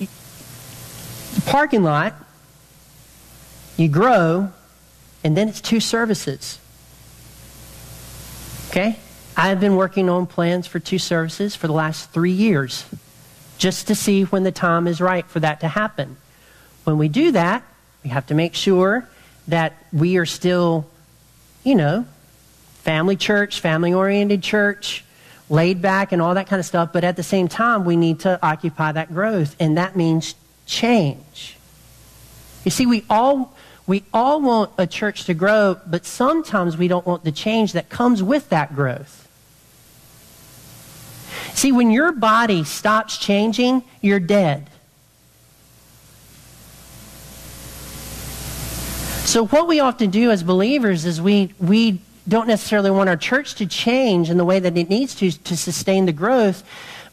The 0.00 1.42
parking 1.42 1.84
lot, 1.84 2.16
you 3.80 3.88
grow, 3.88 4.52
and 5.24 5.36
then 5.36 5.48
it's 5.48 5.60
two 5.60 5.80
services. 5.80 6.58
Okay? 8.70 8.98
I've 9.36 9.60
been 9.60 9.76
working 9.76 10.08
on 10.08 10.26
plans 10.26 10.66
for 10.66 10.78
two 10.78 10.98
services 10.98 11.56
for 11.56 11.66
the 11.66 11.72
last 11.72 12.10
three 12.10 12.32
years 12.32 12.84
just 13.58 13.88
to 13.88 13.94
see 13.94 14.24
when 14.24 14.42
the 14.42 14.52
time 14.52 14.86
is 14.86 15.00
right 15.00 15.26
for 15.26 15.40
that 15.40 15.60
to 15.60 15.68
happen. 15.68 16.16
When 16.84 16.98
we 16.98 17.08
do 17.08 17.32
that, 17.32 17.62
we 18.02 18.10
have 18.10 18.26
to 18.26 18.34
make 18.34 18.54
sure 18.54 19.08
that 19.48 19.76
we 19.92 20.16
are 20.16 20.26
still, 20.26 20.88
you 21.64 21.74
know, 21.74 22.06
family 22.82 23.16
church, 23.16 23.60
family 23.60 23.92
oriented 23.92 24.42
church, 24.42 25.04
laid 25.50 25.82
back 25.82 26.12
and 26.12 26.22
all 26.22 26.34
that 26.34 26.46
kind 26.46 26.60
of 26.60 26.66
stuff. 26.66 26.92
But 26.92 27.04
at 27.04 27.16
the 27.16 27.22
same 27.22 27.48
time, 27.48 27.84
we 27.84 27.96
need 27.96 28.20
to 28.20 28.38
occupy 28.42 28.92
that 28.92 29.12
growth, 29.12 29.56
and 29.60 29.76
that 29.76 29.96
means 29.96 30.34
change. 30.66 31.56
You 32.64 32.70
see, 32.70 32.86
we 32.86 33.04
all. 33.10 33.54
We 33.90 34.04
all 34.14 34.40
want 34.40 34.70
a 34.78 34.86
church 34.86 35.24
to 35.24 35.34
grow, 35.34 35.76
but 35.84 36.06
sometimes 36.06 36.76
we 36.76 36.86
don't 36.86 37.04
want 37.04 37.24
the 37.24 37.32
change 37.32 37.72
that 37.72 37.88
comes 37.88 38.22
with 38.22 38.48
that 38.50 38.76
growth. 38.76 39.26
See, 41.54 41.72
when 41.72 41.90
your 41.90 42.12
body 42.12 42.62
stops 42.62 43.18
changing, 43.18 43.82
you're 44.00 44.20
dead. 44.20 44.70
So, 49.24 49.48
what 49.48 49.66
we 49.66 49.80
often 49.80 50.10
do 50.10 50.30
as 50.30 50.44
believers 50.44 51.04
is 51.04 51.20
we, 51.20 51.52
we 51.58 52.00
don't 52.28 52.46
necessarily 52.46 52.92
want 52.92 53.08
our 53.08 53.16
church 53.16 53.56
to 53.56 53.66
change 53.66 54.30
in 54.30 54.36
the 54.36 54.44
way 54.44 54.60
that 54.60 54.78
it 54.78 54.88
needs 54.88 55.16
to 55.16 55.32
to 55.32 55.56
sustain 55.56 56.06
the 56.06 56.12
growth, 56.12 56.62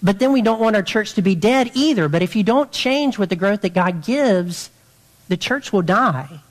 but 0.04 0.20
then 0.20 0.32
we 0.32 0.44
don't 0.44 0.60
want 0.60 0.76
our 0.76 0.84
church 0.84 1.13
to 1.13 1.24
be 1.24 1.34
dead 1.34 1.72
either. 1.74 2.08
But 2.08 2.22
if 2.22 2.36
you 2.36 2.44
don't 2.44 2.72
change 2.72 3.18
with 3.18 3.30
the 3.30 3.36
growth 3.36 3.62
that 3.62 3.74
God 3.74 4.06
gives, 4.06 4.70
the 5.28 5.38
church 5.38 5.74
will 5.74 5.82
die. 5.82 6.42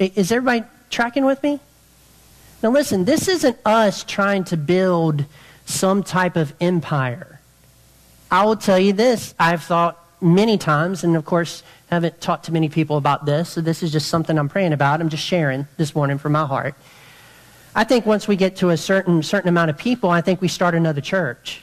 Is 0.00 0.32
everybody 0.32 0.64
tracking 0.88 1.26
with 1.26 1.42
me? 1.42 1.60
Now, 2.62 2.70
listen, 2.70 3.04
this 3.04 3.28
isn't 3.28 3.58
us 3.66 4.02
trying 4.02 4.44
to 4.44 4.56
build 4.56 5.26
some 5.66 6.02
type 6.02 6.36
of 6.36 6.54
empire. 6.58 7.38
I 8.30 8.44
will 8.44 8.56
tell 8.56 8.78
you 8.78 8.94
this 8.94 9.34
I've 9.38 9.62
thought 9.62 10.02
many 10.22 10.56
times, 10.56 11.04
and 11.04 11.16
of 11.16 11.26
course, 11.26 11.62
haven't 11.90 12.20
talked 12.20 12.46
to 12.46 12.52
many 12.52 12.70
people 12.70 12.96
about 12.96 13.26
this, 13.26 13.50
so 13.50 13.60
this 13.60 13.82
is 13.82 13.92
just 13.92 14.08
something 14.08 14.38
I'm 14.38 14.48
praying 14.48 14.72
about. 14.72 15.02
I'm 15.02 15.10
just 15.10 15.24
sharing 15.24 15.66
this 15.76 15.94
morning 15.94 16.16
from 16.16 16.32
my 16.32 16.46
heart. 16.46 16.74
I 17.74 17.84
think 17.84 18.06
once 18.06 18.26
we 18.26 18.36
get 18.36 18.56
to 18.56 18.70
a 18.70 18.76
certain, 18.78 19.22
certain 19.22 19.48
amount 19.48 19.70
of 19.70 19.76
people, 19.76 20.08
I 20.08 20.22
think 20.22 20.40
we 20.40 20.48
start 20.48 20.74
another 20.74 21.00
church. 21.02 21.62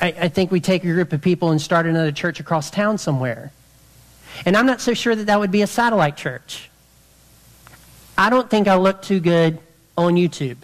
I, 0.00 0.08
I 0.08 0.28
think 0.28 0.50
we 0.50 0.60
take 0.60 0.82
a 0.84 0.88
group 0.88 1.12
of 1.12 1.20
people 1.20 1.50
and 1.50 1.62
start 1.62 1.86
another 1.86 2.12
church 2.12 2.40
across 2.40 2.70
town 2.70 2.98
somewhere. 2.98 3.52
And 4.44 4.56
I'm 4.56 4.66
not 4.66 4.80
so 4.80 4.94
sure 4.94 5.14
that 5.14 5.26
that 5.26 5.38
would 5.38 5.50
be 5.50 5.62
a 5.62 5.66
satellite 5.66 6.16
church. 6.16 6.70
I 8.16 8.30
don't 8.30 8.50
think 8.50 8.68
I 8.68 8.76
look 8.76 9.02
too 9.02 9.20
good 9.20 9.58
on 9.96 10.14
YouTube 10.14 10.56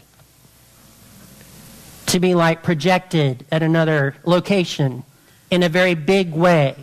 to 2.07 2.21
be 2.21 2.35
like 2.35 2.63
projected 2.63 3.45
at 3.53 3.63
another 3.63 4.17
location 4.25 5.05
in 5.51 5.63
a 5.63 5.69
very 5.69 5.95
big 5.95 6.33
way. 6.33 6.75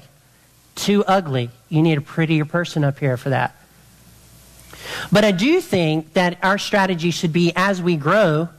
Too 0.76 1.04
ugly. 1.06 1.50
You 1.70 1.82
need 1.82 1.98
a 1.98 2.02
prettier 2.02 2.46
person 2.46 2.84
up 2.84 3.00
here 3.00 3.18
for 3.18 3.30
that. 3.30 3.56
But 5.12 5.26
I 5.26 5.32
do 5.32 5.62
think 5.62 6.14
that 6.14 6.38
our 6.44 6.58
strategy 6.58 7.12
should 7.12 7.34
be 7.34 7.52
as 7.56 7.82
we 7.82 7.96
grow, 7.96 8.50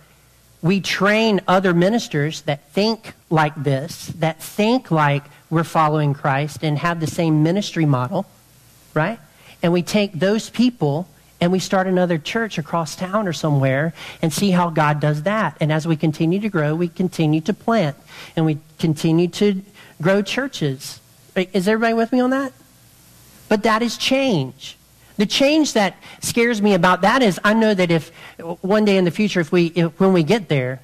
we 0.63 0.81
train 0.81 1.41
other 1.47 1.73
ministers 1.73 2.43
that 2.43 2.69
think 2.71 3.13
like 3.31 3.55
this, 3.55 4.07
that 4.19 4.43
think 4.43 4.91
like 4.91 5.25
we're 5.51 5.65
following 5.65 6.15
Christ 6.15 6.63
and 6.63 6.79
have 6.79 7.01
the 7.01 7.07
same 7.07 7.43
ministry 7.43 7.87
model, 7.87 8.27
right? 8.95 9.19
And 9.63 9.73
we 9.73 9.83
take 9.83 10.13
those 10.13 10.51
people 10.51 11.09
and 11.41 11.53
we 11.53 11.59
start 11.59 11.87
another 11.87 12.19
church 12.19 12.59
across 12.59 12.97
town 12.97 13.29
or 13.29 13.33
somewhere 13.33 13.93
and 14.23 14.33
see 14.33 14.51
how 14.51 14.71
God 14.71 15.01
does 15.01 15.23
that. 15.25 15.57
And 15.61 15.71
as 15.71 15.87
we 15.87 15.97
continue 15.97 16.41
to 16.41 16.49
grow, 16.49 16.75
we 16.75 16.89
continue 16.89 17.41
to 17.43 17.55
plant 17.55 17.97
and 18.35 18.47
we 18.47 18.59
continue 18.79 19.29
to 19.29 19.63
grow 20.01 20.23
churches. 20.23 21.01
Is 21.35 21.69
everybody 21.69 21.95
with 21.95 22.13
me 22.13 22.21
on 22.21 22.31
that? 22.31 22.53
But 23.49 23.63
that 23.65 23.83
is 23.83 23.97
change. 23.97 24.77
The 25.19 25.27
change 25.27 25.75
that 25.75 25.97
scares 26.21 26.61
me 26.61 26.75
about 26.75 27.03
that 27.03 27.23
is 27.23 27.39
I 27.45 27.55
know 27.55 27.73
that 27.73 27.91
if 27.91 28.11
one 28.61 28.85
day 28.85 28.97
in 28.97 29.05
the 29.05 29.11
future, 29.11 29.41
if 29.41 29.53
we, 29.53 29.67
if, 29.67 29.99
when 30.01 30.13
we 30.13 30.23
get 30.23 30.49
there, 30.49 30.81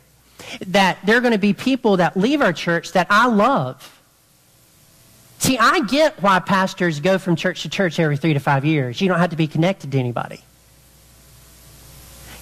that 0.68 0.98
there 1.04 1.16
are 1.16 1.20
going 1.20 1.32
to 1.32 1.38
be 1.38 1.52
people 1.52 1.98
that 1.98 2.16
leave 2.16 2.40
our 2.40 2.52
church 2.52 2.92
that 2.92 3.06
I 3.10 3.26
love. 3.26 4.01
See, 5.42 5.58
I 5.58 5.80
get 5.80 6.22
why 6.22 6.38
pastors 6.38 7.00
go 7.00 7.18
from 7.18 7.34
church 7.34 7.62
to 7.62 7.68
church 7.68 7.98
every 7.98 8.16
three 8.16 8.32
to 8.32 8.38
five 8.38 8.64
years. 8.64 9.00
You 9.00 9.08
don't 9.08 9.18
have 9.18 9.30
to 9.30 9.36
be 9.36 9.48
connected 9.48 9.90
to 9.90 9.98
anybody. 9.98 10.40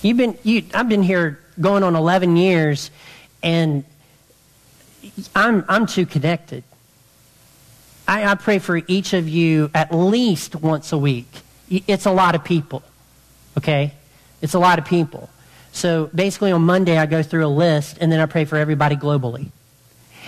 You've 0.03 0.19
been, 0.19 0.37
you, 0.43 0.65
I've 0.75 0.91
been 0.91 1.03
here 1.03 1.41
going 1.59 1.83
on 1.83 1.97
11 1.97 2.37
years, 2.37 2.91
and 3.43 3.85
I'm, 5.35 5.65
I'm 5.67 5.87
too 5.87 6.05
connected. 6.05 6.63
I, 8.07 8.27
I 8.27 8.35
pray 8.35 8.59
for 8.59 8.83
each 8.87 9.15
of 9.15 9.27
you 9.27 9.71
at 9.73 9.95
least 9.95 10.57
once 10.57 10.93
a 10.93 10.99
week. 10.99 11.27
It's 11.71 12.05
a 12.05 12.13
lot 12.13 12.35
of 12.35 12.45
people, 12.45 12.83
okay? 13.57 13.95
It's 14.43 14.53
a 14.53 14.59
lot 14.59 14.79
of 14.79 14.85
people. 14.85 15.31
So 15.73 16.11
basically, 16.15 16.53
on 16.53 16.67
Monday, 16.67 16.99
I 16.99 17.07
go 17.07 17.23
through 17.23 17.47
a 17.47 17.49
list, 17.49 17.97
and 17.99 18.13
then 18.13 18.21
I 18.21 18.27
pray 18.27 18.45
for 18.45 18.59
everybody 18.59 18.95
globally. 18.95 19.47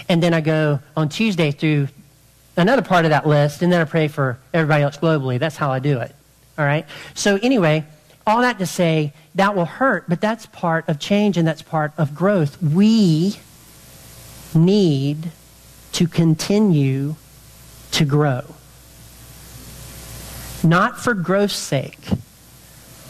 And 0.08 0.22
then 0.22 0.32
I 0.32 0.40
go 0.40 0.80
on 0.96 1.10
Tuesday 1.10 1.50
through 1.50 1.88
another 2.56 2.82
part 2.82 3.04
of 3.04 3.10
that 3.10 3.26
list, 3.26 3.62
and 3.62 3.72
then 3.72 3.80
I 3.80 3.84
pray 3.84 4.08
for 4.08 4.38
everybody 4.52 4.82
else 4.82 4.96
globally. 4.96 5.38
That's 5.38 5.56
how 5.56 5.70
I 5.70 5.78
do 5.78 6.00
it. 6.00 6.14
All 6.58 6.64
right? 6.64 6.86
So, 7.14 7.38
anyway, 7.42 7.84
all 8.26 8.42
that 8.42 8.58
to 8.58 8.66
say, 8.66 9.12
that 9.34 9.54
will 9.56 9.64
hurt, 9.64 10.08
but 10.08 10.20
that's 10.20 10.46
part 10.46 10.88
of 10.88 10.98
change 10.98 11.36
and 11.36 11.46
that's 11.46 11.62
part 11.62 11.92
of 11.96 12.14
growth. 12.14 12.62
We 12.62 13.38
need 14.54 15.30
to 15.92 16.06
continue 16.06 17.16
to 17.92 18.04
grow. 18.04 18.42
Not 20.62 20.98
for 20.98 21.14
growth's 21.14 21.56
sake, 21.56 22.08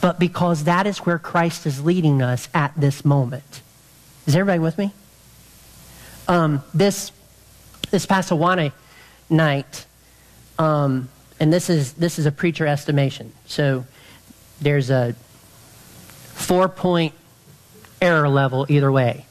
but 0.00 0.18
because 0.18 0.64
that 0.64 0.86
is 0.86 0.98
where 0.98 1.18
Christ 1.18 1.66
is 1.66 1.84
leading 1.84 2.22
us 2.22 2.48
at 2.54 2.72
this 2.76 3.04
moment. 3.04 3.62
Is 4.26 4.34
everybody 4.34 4.58
with 4.58 4.78
me? 4.78 4.92
Um, 6.28 6.62
this, 6.72 7.12
this 7.90 8.06
past 8.06 8.30
Awana 8.30 8.72
night, 9.32 9.86
um, 10.58 11.08
and 11.40 11.52
this 11.52 11.68
is, 11.70 11.94
this 11.94 12.18
is 12.18 12.26
a 12.26 12.32
preacher 12.32 12.66
estimation. 12.66 13.32
So 13.46 13.84
there's 14.60 14.90
a 14.90 15.14
four 16.34 16.68
point 16.68 17.14
error 18.00 18.28
level 18.28 18.66
either 18.68 18.92
way. 18.92 19.26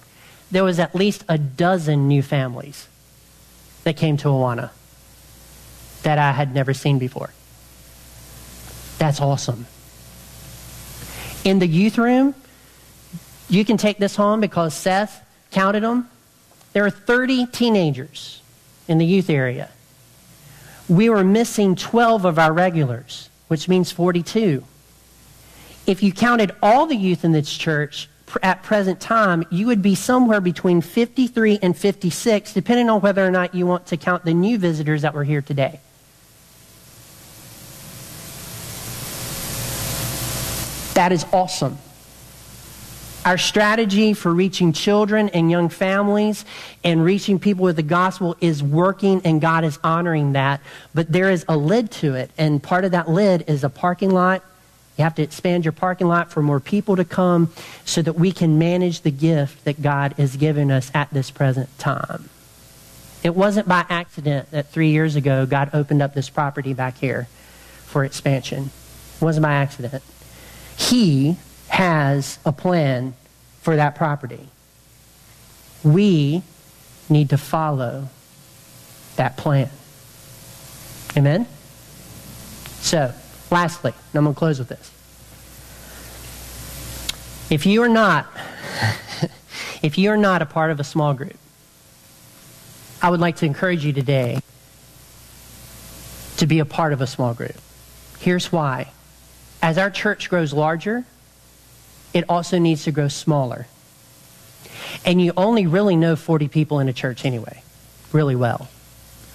There 0.49 0.63
was 0.63 0.79
at 0.79 0.93
least 0.93 1.23
a 1.29 1.37
dozen 1.37 2.07
new 2.07 2.21
families 2.21 2.87
that 3.83 3.95
came 3.95 4.17
to 4.17 4.27
Awana 4.27 4.71
that 6.03 6.17
I 6.17 6.31
had 6.31 6.53
never 6.53 6.73
seen 6.73 6.99
before. 6.99 7.29
That's 8.97 9.21
awesome. 9.21 9.65
In 11.43 11.59
the 11.59 11.67
youth 11.67 11.97
room, 11.97 12.35
you 13.49 13.65
can 13.65 13.77
take 13.77 13.97
this 13.97 14.15
home 14.15 14.41
because 14.41 14.73
Seth 14.73 15.25
counted 15.51 15.83
them. 15.83 16.09
There 16.73 16.85
are 16.85 16.89
30 16.89 17.47
teenagers 17.47 18.41
in 18.87 18.97
the 18.97 19.05
youth 19.05 19.29
area. 19.29 19.69
We 20.89 21.09
were 21.09 21.23
missing 21.23 21.75
12 21.75 22.25
of 22.25 22.37
our 22.39 22.51
regulars, 22.51 23.29
which 23.47 23.67
means 23.67 23.91
42. 23.91 24.63
If 25.87 26.03
you 26.03 26.11
counted 26.11 26.51
all 26.61 26.85
the 26.85 26.95
youth 26.95 27.23
in 27.23 27.31
this 27.31 27.51
church 27.51 28.09
at 28.43 28.63
present 28.63 28.99
time, 28.99 29.43
you 29.49 29.67
would 29.67 29.81
be 29.81 29.95
somewhere 29.95 30.41
between 30.41 30.81
53 30.81 31.59
and 31.61 31.75
56, 31.75 32.53
depending 32.53 32.89
on 32.89 33.01
whether 33.01 33.25
or 33.25 33.31
not 33.31 33.53
you 33.55 33.65
want 33.65 33.87
to 33.87 33.97
count 33.97 34.23
the 34.23 34.33
new 34.33 34.57
visitors 34.57 35.01
that 35.01 35.13
were 35.13 35.23
here 35.23 35.41
today. 35.41 35.79
That 40.93 41.11
is 41.11 41.25
awesome. 41.31 41.77
Our 43.23 43.37
strategy 43.37 44.13
for 44.13 44.33
reaching 44.33 44.73
children 44.73 45.29
and 45.29 45.51
young 45.51 45.69
families 45.69 46.43
and 46.83 47.05
reaching 47.05 47.37
people 47.37 47.65
with 47.65 47.75
the 47.75 47.83
gospel 47.83 48.35
is 48.41 48.63
working, 48.63 49.21
and 49.23 49.39
God 49.39 49.63
is 49.63 49.77
honoring 49.83 50.33
that. 50.33 50.59
But 50.95 51.11
there 51.11 51.29
is 51.29 51.45
a 51.47 51.55
lid 51.55 51.91
to 51.91 52.15
it, 52.15 52.31
and 52.39 52.63
part 52.63 52.83
of 52.83 52.91
that 52.91 53.07
lid 53.07 53.43
is 53.47 53.63
a 53.63 53.69
parking 53.69 54.09
lot. 54.09 54.43
You 54.97 55.03
have 55.03 55.13
to 55.15 55.21
expand 55.21 55.65
your 55.65 55.71
parking 55.71 56.07
lot 56.07 56.31
for 56.31 56.41
more 56.41 56.59
people 56.59 56.95
to 56.95 57.05
come 57.05 57.53
so 57.85 58.01
that 58.01 58.13
we 58.13 58.31
can 58.31 58.57
manage 58.57 59.01
the 59.01 59.11
gift 59.11 59.65
that 59.65 59.83
God 59.83 60.13
has 60.13 60.35
given 60.35 60.71
us 60.71 60.89
at 60.95 61.11
this 61.11 61.29
present 61.29 61.69
time. 61.77 62.27
It 63.23 63.35
wasn't 63.35 63.67
by 63.67 63.85
accident 63.87 64.49
that 64.49 64.69
three 64.69 64.89
years 64.89 65.15
ago 65.15 65.45
God 65.45 65.69
opened 65.73 66.01
up 66.01 66.15
this 66.15 66.29
property 66.31 66.73
back 66.73 66.97
here 66.97 67.27
for 67.85 68.03
expansion. 68.03 68.71
It 69.17 69.23
wasn't 69.23 69.43
by 69.43 69.53
accident. 69.53 70.01
He 70.75 71.37
has 71.71 72.37
a 72.45 72.51
plan 72.51 73.13
for 73.61 73.77
that 73.77 73.95
property. 73.95 74.49
We 75.83 76.43
need 77.09 77.29
to 77.29 77.37
follow 77.37 78.09
that 79.15 79.37
plan. 79.37 79.69
Amen? 81.15 81.47
So, 82.81 83.13
lastly, 83.49 83.93
and 83.93 84.17
I'm 84.19 84.25
going 84.25 84.35
to 84.35 84.37
close 84.37 84.59
with 84.59 84.67
this. 84.67 84.91
If 87.49 87.65
you 87.65 87.83
are 87.83 87.89
not, 87.89 88.27
if 89.81 89.97
you 89.97 90.09
are 90.09 90.17
not 90.17 90.41
a 90.41 90.45
part 90.45 90.71
of 90.71 90.79
a 90.81 90.83
small 90.83 91.13
group, 91.13 91.37
I 93.01 93.09
would 93.09 93.21
like 93.21 93.37
to 93.37 93.45
encourage 93.45 93.85
you 93.85 93.93
today 93.93 94.41
to 96.35 96.45
be 96.45 96.59
a 96.59 96.65
part 96.65 96.91
of 96.91 96.99
a 96.99 97.07
small 97.07 97.33
group. 97.33 97.55
Here's 98.19 98.51
why. 98.51 98.91
As 99.61 99.77
our 99.77 99.89
church 99.89 100.29
grows 100.29 100.51
larger, 100.51 101.05
it 102.13 102.25
also 102.29 102.57
needs 102.57 102.83
to 102.83 102.91
grow 102.91 103.07
smaller. 103.07 103.67
And 105.05 105.21
you 105.21 105.33
only 105.37 105.67
really 105.67 105.95
know 105.95 106.15
40 106.15 106.47
people 106.47 106.79
in 106.79 106.89
a 106.89 106.93
church 106.93 107.25
anyway, 107.25 107.63
really 108.11 108.35
well. 108.35 108.69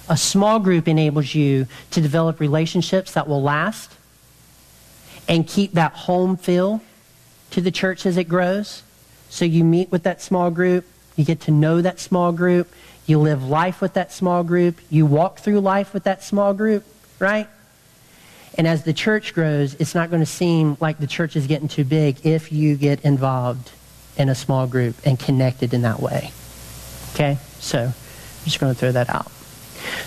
A 0.09 0.17
small 0.17 0.59
group 0.59 0.87
enables 0.87 1.35
you 1.35 1.67
to 1.91 2.01
develop 2.01 2.39
relationships 2.39 3.13
that 3.13 3.27
will 3.27 3.41
last 3.41 3.91
and 5.27 5.45
keep 5.45 5.73
that 5.73 5.91
home 5.91 6.37
feel 6.37 6.81
to 7.51 7.61
the 7.61 7.71
church 7.71 8.05
as 8.05 8.17
it 8.17 8.25
grows. 8.25 8.83
So 9.29 9.43
you 9.43 9.63
meet 9.63 9.91
with 9.91 10.03
that 10.03 10.21
small 10.21 10.51
group, 10.51 10.85
you 11.15 11.25
get 11.25 11.41
to 11.41 11.51
know 11.51 11.81
that 11.81 11.99
small 11.99 12.31
group, 12.31 12.71
you 13.05 13.19
live 13.19 13.43
life 13.43 13.81
with 13.81 13.93
that 13.93 14.11
small 14.11 14.43
group, 14.43 14.79
you 14.89 15.05
walk 15.05 15.39
through 15.39 15.59
life 15.59 15.93
with 15.93 16.03
that 16.03 16.23
small 16.23 16.53
group, 16.53 16.85
right? 17.19 17.47
And 18.57 18.67
as 18.67 18.83
the 18.83 18.93
church 18.93 19.33
grows, 19.35 19.75
it's 19.75 19.93
not 19.93 20.09
going 20.09 20.21
to 20.21 20.25
seem 20.25 20.77
like 20.79 20.97
the 20.97 21.07
church 21.07 21.35
is 21.35 21.45
getting 21.45 21.67
too 21.67 21.83
big 21.83 22.25
if 22.25 22.51
you 22.51 22.75
get 22.75 23.05
involved 23.05 23.71
in 24.17 24.29
a 24.29 24.35
small 24.35 24.65
group 24.65 24.95
and 25.05 25.19
connected 25.19 25.73
in 25.73 25.83
that 25.83 25.99
way. 25.99 26.31
Okay? 27.13 27.37
So 27.59 27.83
I'm 27.83 27.93
just 28.43 28.59
going 28.59 28.73
to 28.73 28.79
throw 28.79 28.91
that 28.91 29.09
out. 29.09 29.31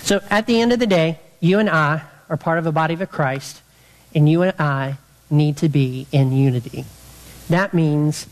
So 0.01 0.21
at 0.29 0.47
the 0.47 0.59
end 0.59 0.73
of 0.73 0.79
the 0.79 0.87
day, 0.87 1.19
you 1.39 1.59
and 1.59 1.69
I 1.69 2.01
are 2.29 2.37
part 2.37 2.59
of 2.59 2.65
a 2.65 2.71
body 2.71 2.93
of 2.93 3.09
Christ, 3.09 3.61
and 4.13 4.27
you 4.27 4.41
and 4.41 4.53
I 4.59 4.97
need 5.29 5.57
to 5.57 5.69
be 5.69 6.07
in 6.11 6.33
unity. 6.33 6.85
That 7.49 7.73
means 7.73 8.27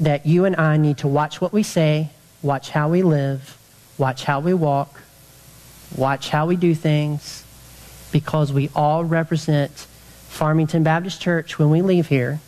that 0.00 0.26
you 0.26 0.44
and 0.44 0.56
I 0.56 0.76
need 0.76 0.98
to 0.98 1.08
watch 1.08 1.40
what 1.40 1.52
we 1.52 1.62
say, 1.62 2.10
watch 2.42 2.70
how 2.70 2.90
we 2.90 3.02
live, 3.02 3.56
watch 3.98 4.24
how 4.24 4.40
we 4.40 4.52
walk, 4.52 5.00
watch 5.96 6.28
how 6.28 6.46
we 6.46 6.56
do 6.56 6.74
things, 6.74 7.41
because 8.12 8.52
we 8.52 8.70
all 8.74 9.04
represent 9.04 9.72
Farmington 10.28 10.82
Baptist 10.82 11.20
Church 11.20 11.58
when 11.58 11.70
we 11.70 11.82
leave 11.82 12.08
here. 12.08 12.40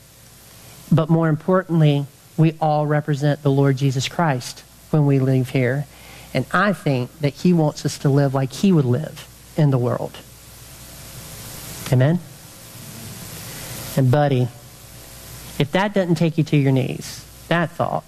But 0.93 1.09
more 1.09 1.29
importantly, 1.29 2.07
we 2.37 2.57
all 2.61 2.87
represent 2.87 3.43
the 3.43 3.51
Lord 3.51 3.79
Jesus 3.79 4.07
Christ 4.07 4.62
when 4.91 5.07
we 5.07 5.19
leave 5.19 5.51
here. 5.51 5.87
And 6.33 6.47
I 6.53 6.73
think 6.73 7.19
that 7.21 7.33
He 7.33 7.53
wants 7.53 7.85
us 7.87 7.99
to 7.99 8.09
live 8.09 8.35
like 8.35 8.53
He 8.53 8.73
would 8.73 8.85
live 8.85 9.27
in 9.57 9.71
the 9.71 9.79
world. 9.79 10.19
Amen? 11.93 12.21
And, 13.97 14.11
buddy, 14.11 14.49
if 15.59 15.71
that 15.73 15.95
doesn't 15.95 16.17
take 16.17 16.37
you 16.37 16.45
to 16.45 16.57
your 16.57 16.73
knees, 16.73 17.25
that 17.49 17.71
thought, 17.71 18.05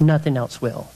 nothing 0.00 0.36
else 0.36 0.62
will. 0.62 0.88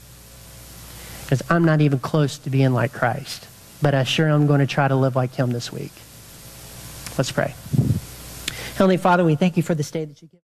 Because 1.23 1.43
I'm 1.49 1.65
not 1.65 1.81
even 1.81 1.99
close 1.99 2.37
to 2.39 2.49
being 2.49 2.71
like 2.71 2.93
Christ 2.93 3.48
but 3.81 3.93
I 3.93 4.03
sure 4.03 4.29
am 4.29 4.47
going 4.47 4.59
to 4.59 4.67
try 4.67 4.87
to 4.87 4.95
live 4.95 5.15
like 5.15 5.33
him 5.35 5.51
this 5.51 5.71
week. 5.71 5.91
Let's 7.17 7.31
pray. 7.31 7.53
Heavenly 8.75 8.97
Father, 8.97 9.25
we 9.25 9.35
thank 9.35 9.57
you 9.57 9.63
for 9.63 9.75
this 9.75 9.91
day 9.91 10.05
that 10.05 10.21
you 10.21 10.27
give. 10.29 10.39